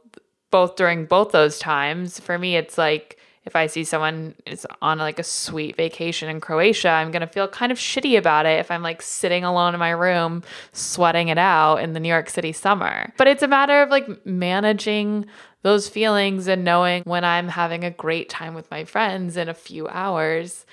both 0.52 0.76
during 0.76 1.06
both 1.06 1.32
those 1.32 1.58
times. 1.58 2.20
For 2.20 2.38
me, 2.38 2.56
it's 2.56 2.78
like 2.78 3.18
if 3.44 3.56
I 3.56 3.66
see 3.66 3.82
someone 3.82 4.34
is 4.46 4.66
on 4.80 4.98
like 4.98 5.18
a 5.18 5.24
sweet 5.24 5.76
vacation 5.76 6.28
in 6.28 6.40
Croatia, 6.40 6.90
I'm 6.90 7.10
going 7.10 7.22
to 7.22 7.26
feel 7.26 7.48
kind 7.48 7.72
of 7.72 7.78
shitty 7.78 8.16
about 8.16 8.46
it 8.46 8.60
if 8.60 8.70
I'm 8.70 8.82
like 8.82 9.02
sitting 9.02 9.42
alone 9.42 9.74
in 9.74 9.80
my 9.80 9.90
room 9.90 10.44
sweating 10.72 11.28
it 11.28 11.38
out 11.38 11.78
in 11.78 11.92
the 11.92 12.00
New 12.00 12.08
York 12.08 12.30
City 12.30 12.52
summer. 12.52 13.12
But 13.18 13.26
it's 13.26 13.42
a 13.42 13.48
matter 13.48 13.82
of 13.82 13.90
like 13.90 14.24
managing 14.24 15.26
those 15.62 15.88
feelings 15.88 16.46
and 16.46 16.64
knowing 16.64 17.02
when 17.02 17.24
I'm 17.24 17.48
having 17.48 17.84
a 17.84 17.90
great 17.90 18.28
time 18.28 18.54
with 18.54 18.70
my 18.70 18.84
friends 18.84 19.36
in 19.36 19.48
a 19.48 19.54
few 19.54 19.88
hours. 19.88 20.64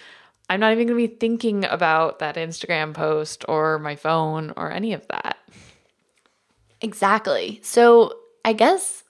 I'm 0.47 0.59
not 0.59 0.71
even 0.71 0.87
going 0.87 0.99
to 0.99 1.07
be 1.07 1.15
thinking 1.15 1.65
about 1.65 2.19
that 2.19 2.35
Instagram 2.35 2.93
post 2.93 3.45
or 3.47 3.79
my 3.79 3.95
phone 3.95 4.53
or 4.57 4.71
any 4.71 4.93
of 4.93 5.07
that. 5.07 5.37
Exactly. 6.81 7.59
So, 7.63 8.13
I 8.45 8.53
guess 8.53 9.03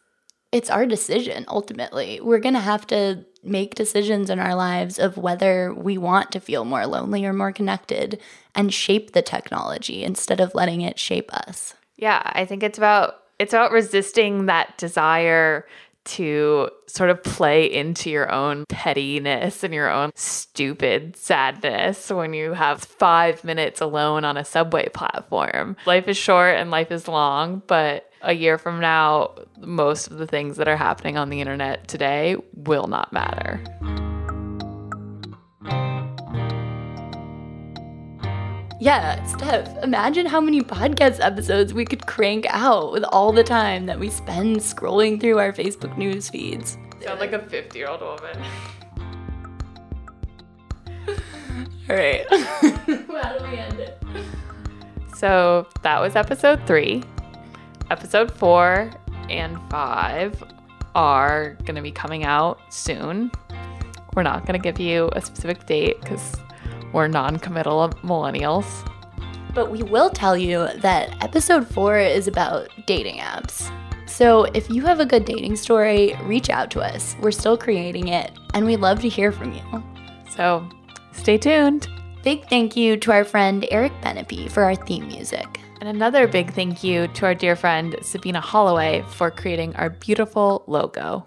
it's 0.52 0.69
our 0.69 0.86
decision 0.86 1.45
ultimately. 1.48 2.19
We're 2.22 2.39
going 2.39 2.56
to 2.56 2.60
have 2.60 2.88
to 2.88 3.26
make 3.43 3.75
decisions 3.75 4.30
in 4.30 4.39
our 4.39 4.56
lives 4.56 4.99
of 4.99 5.17
whether 5.17 5.73
we 5.73 5.97
want 5.97 6.32
to 6.32 6.39
feel 6.39 6.65
more 6.65 6.86
lonely 6.86 7.25
or 7.25 7.34
more 7.34 7.52
connected 7.52 8.19
and 8.54 8.73
shape 8.73 9.12
the 9.12 9.21
technology 9.21 10.04
instead 10.04 10.39
of 10.39 10.56
letting 10.56 10.82
it 10.82 10.99
shape 10.99 11.34
us. 11.34 11.73
Yeah, 11.95 12.21
I 12.25 12.45
think 12.45 12.63
it's 12.63 12.78
about 12.78 13.15
it's 13.39 13.54
about 13.54 13.71
resisting 13.71 14.47
that 14.47 14.78
desire 14.78 15.65
to 16.06 16.70
sort 16.88 17.10
of 17.10 17.24
play 17.24 17.72
into 17.72 18.10
your 18.10 18.32
own 18.32 18.66
pettiness 18.70 19.64
and 19.64 19.74
your 19.74 19.90
own 19.90 20.12
stupid 20.16 21.16
sadness 21.16 22.10
when 22.10 22.34
you 22.34 22.54
have 22.54 22.82
five 22.82 23.44
minutes 23.44 23.82
alone 23.82 24.26
on 24.26 24.38
a 24.38 24.46
subway 24.46 24.90
platform. 24.90 25.76
Life 25.86 26.08
is 26.08 26.18
short 26.18 26.56
and 26.56 26.72
life 26.72 26.92
is 26.92 27.08
long, 27.08 27.62
but 27.68 28.12
a 28.22 28.34
year 28.34 28.58
from 28.58 28.80
now, 28.80 29.36
most 29.60 30.08
of 30.08 30.18
the 30.18 30.28
things 30.28 30.58
that 30.58 30.68
are 30.68 30.78
happening 30.78 31.18
on 31.18 31.30
the 31.30 31.40
internet 31.42 31.88
today 31.88 32.36
will 32.54 32.88
not 32.88 33.14
matter. 33.14 33.62
Yeah, 38.82 39.22
Steph, 39.26 39.84
imagine 39.84 40.26
how 40.26 40.39
many 40.39 40.62
podcast 40.62 41.20
episodes 41.20 41.74
we 41.74 41.84
could 41.84 42.08
crank 42.08 42.46
out 42.48 42.94
with 42.94 43.04
all 43.04 43.34
the 43.34 43.44
time 43.44 43.88
that 43.88 44.00
we 44.00 44.10
spend 44.10 44.56
scrolling 44.58 45.20
through 45.20 45.38
our 45.38 45.52
Facebook 45.52 45.98
news 45.98 46.30
feeds. 46.30 46.78
Sound 47.02 47.20
like 47.20 47.34
a 47.34 47.39
50 47.39 47.78
year 47.78 47.89
old 47.89 48.00
woman. 48.00 48.42
All 51.89 51.96
right. 51.96 52.26
how 52.32 53.38
do 53.38 53.44
we 53.52 53.58
end 53.58 53.80
it? 53.82 54.02
So 55.13 55.68
that 55.82 56.00
was 56.00 56.15
episode 56.15 56.65
three. 56.65 57.04
Episode 57.92 58.32
four 58.32 58.92
and 59.30 59.58
five 59.70 60.42
are 60.96 61.56
going 61.65 61.76
to 61.76 61.82
be 61.82 61.92
coming 61.92 62.24
out 62.24 62.62
soon. 62.74 63.30
We're 64.15 64.24
not 64.24 64.46
going 64.46 64.58
to 64.58 64.63
give 64.63 64.80
you 64.80 65.10
a 65.12 65.22
specific 65.22 65.65
date 65.65 66.00
because 66.00 66.38
we're 66.93 67.08
non 67.08 67.38
committal 67.39 67.89
millennials. 68.04 68.65
But 69.54 69.71
we 69.71 69.84
will 69.84 70.10
tell 70.10 70.38
you 70.38 70.67
that 70.78 71.23
episode 71.23 71.67
four 71.67 71.97
is 71.97 72.28
about 72.28 72.69
dating 72.86 73.17
apps. 73.17 73.71
So 74.08 74.43
if 74.43 74.69
you 74.69 74.84
have 74.84 74.99
a 74.99 75.06
good 75.06 75.25
dating 75.25 75.56
story, 75.56 76.15
reach 76.23 76.49
out 76.49 76.71
to 76.71 76.82
us. 76.82 77.15
We're 77.21 77.32
still 77.32 77.58
creating 77.58 78.10
it, 78.10 78.32
and 78.54 78.65
we'd 78.65 78.78
love 78.78 78.99
to 79.02 79.10
hear 79.10 79.32
from 79.32 79.54
you. 79.54 79.84
So 80.36 80.67
stay 81.12 81.38
tuned. 81.38 81.88
Big 82.23 82.47
thank 82.49 82.75
you 82.75 82.97
to 82.97 83.12
our 83.12 83.23
friend 83.23 83.65
Eric 83.71 83.93
Benepi 84.02 84.52
for 84.52 84.63
our 84.63 84.75
theme 84.75 85.08
music. 85.08 85.60
And 85.80 85.88
another 85.88 86.28
big 86.28 86.54
thank 86.54 86.84
you 86.84 87.08
to 87.08 87.25
our 87.25 87.36
dear 87.36 87.56
friend 87.56 87.95
Sabina 88.02 88.41
Holloway 88.41 89.04
for 89.08 89.32
creating 89.32 89.75
our 89.78 89.89
beautiful 89.89 90.63
logo. 90.67 91.25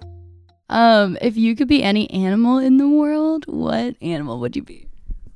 Um, 0.68 1.16
if 1.22 1.36
you 1.36 1.56
could 1.56 1.68
be 1.68 1.82
any 1.82 2.10
animal 2.10 2.58
in 2.58 2.76
the 2.76 2.88
world, 2.88 3.44
what 3.46 3.96
animal 4.02 4.40
would 4.40 4.54
you 4.54 4.62
be? 4.62 4.86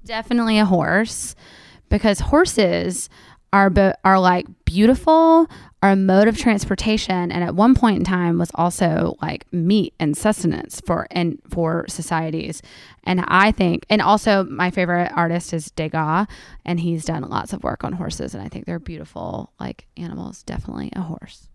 Definitely 0.07 0.59
a 0.59 0.65
horse 0.65 1.35
because 1.89 2.21
horses 2.21 3.11
are 3.53 3.71
bo- 3.71 3.95
are 4.05 4.19
like 4.21 4.47
beautiful, 4.65 5.49
are 5.83 5.91
a 5.91 5.97
mode 5.97 6.29
of 6.29 6.37
transportation, 6.37 7.31
and 7.33 7.45
at 7.45 7.55
one 7.55 7.75
point 7.75 7.99
in 7.99 8.05
time 8.05 8.39
was 8.39 8.51
also 8.55 9.17
like 9.23 9.51
meat 9.53 9.95
and 9.99 10.17
sustenance 10.17 10.81
for 10.85 11.07
and 11.11 11.41
for 11.49 11.85
societies. 11.89 12.63
And 13.05 13.25
I 13.27 13.53
think, 13.53 13.87
and 13.89 14.03
also 14.03 14.45
my 14.45 14.71
favorite 14.71 15.13
artist 15.15 15.53
is 15.53 15.71
Degas, 15.71 16.27
and 16.65 16.81
he's 16.81 17.05
done 17.05 17.23
lots 17.23 17.53
of 17.53 17.63
work 17.63 17.85
on 17.85 17.93
horses, 17.93 18.35
and 18.35 18.43
I 18.43 18.49
think 18.49 18.67
they're 18.67 18.79
beautiful 18.79 19.53
like 19.59 19.87
animals. 19.97 20.43
Definitely 20.43 20.93
a 20.95 21.03
horse. 21.03 21.49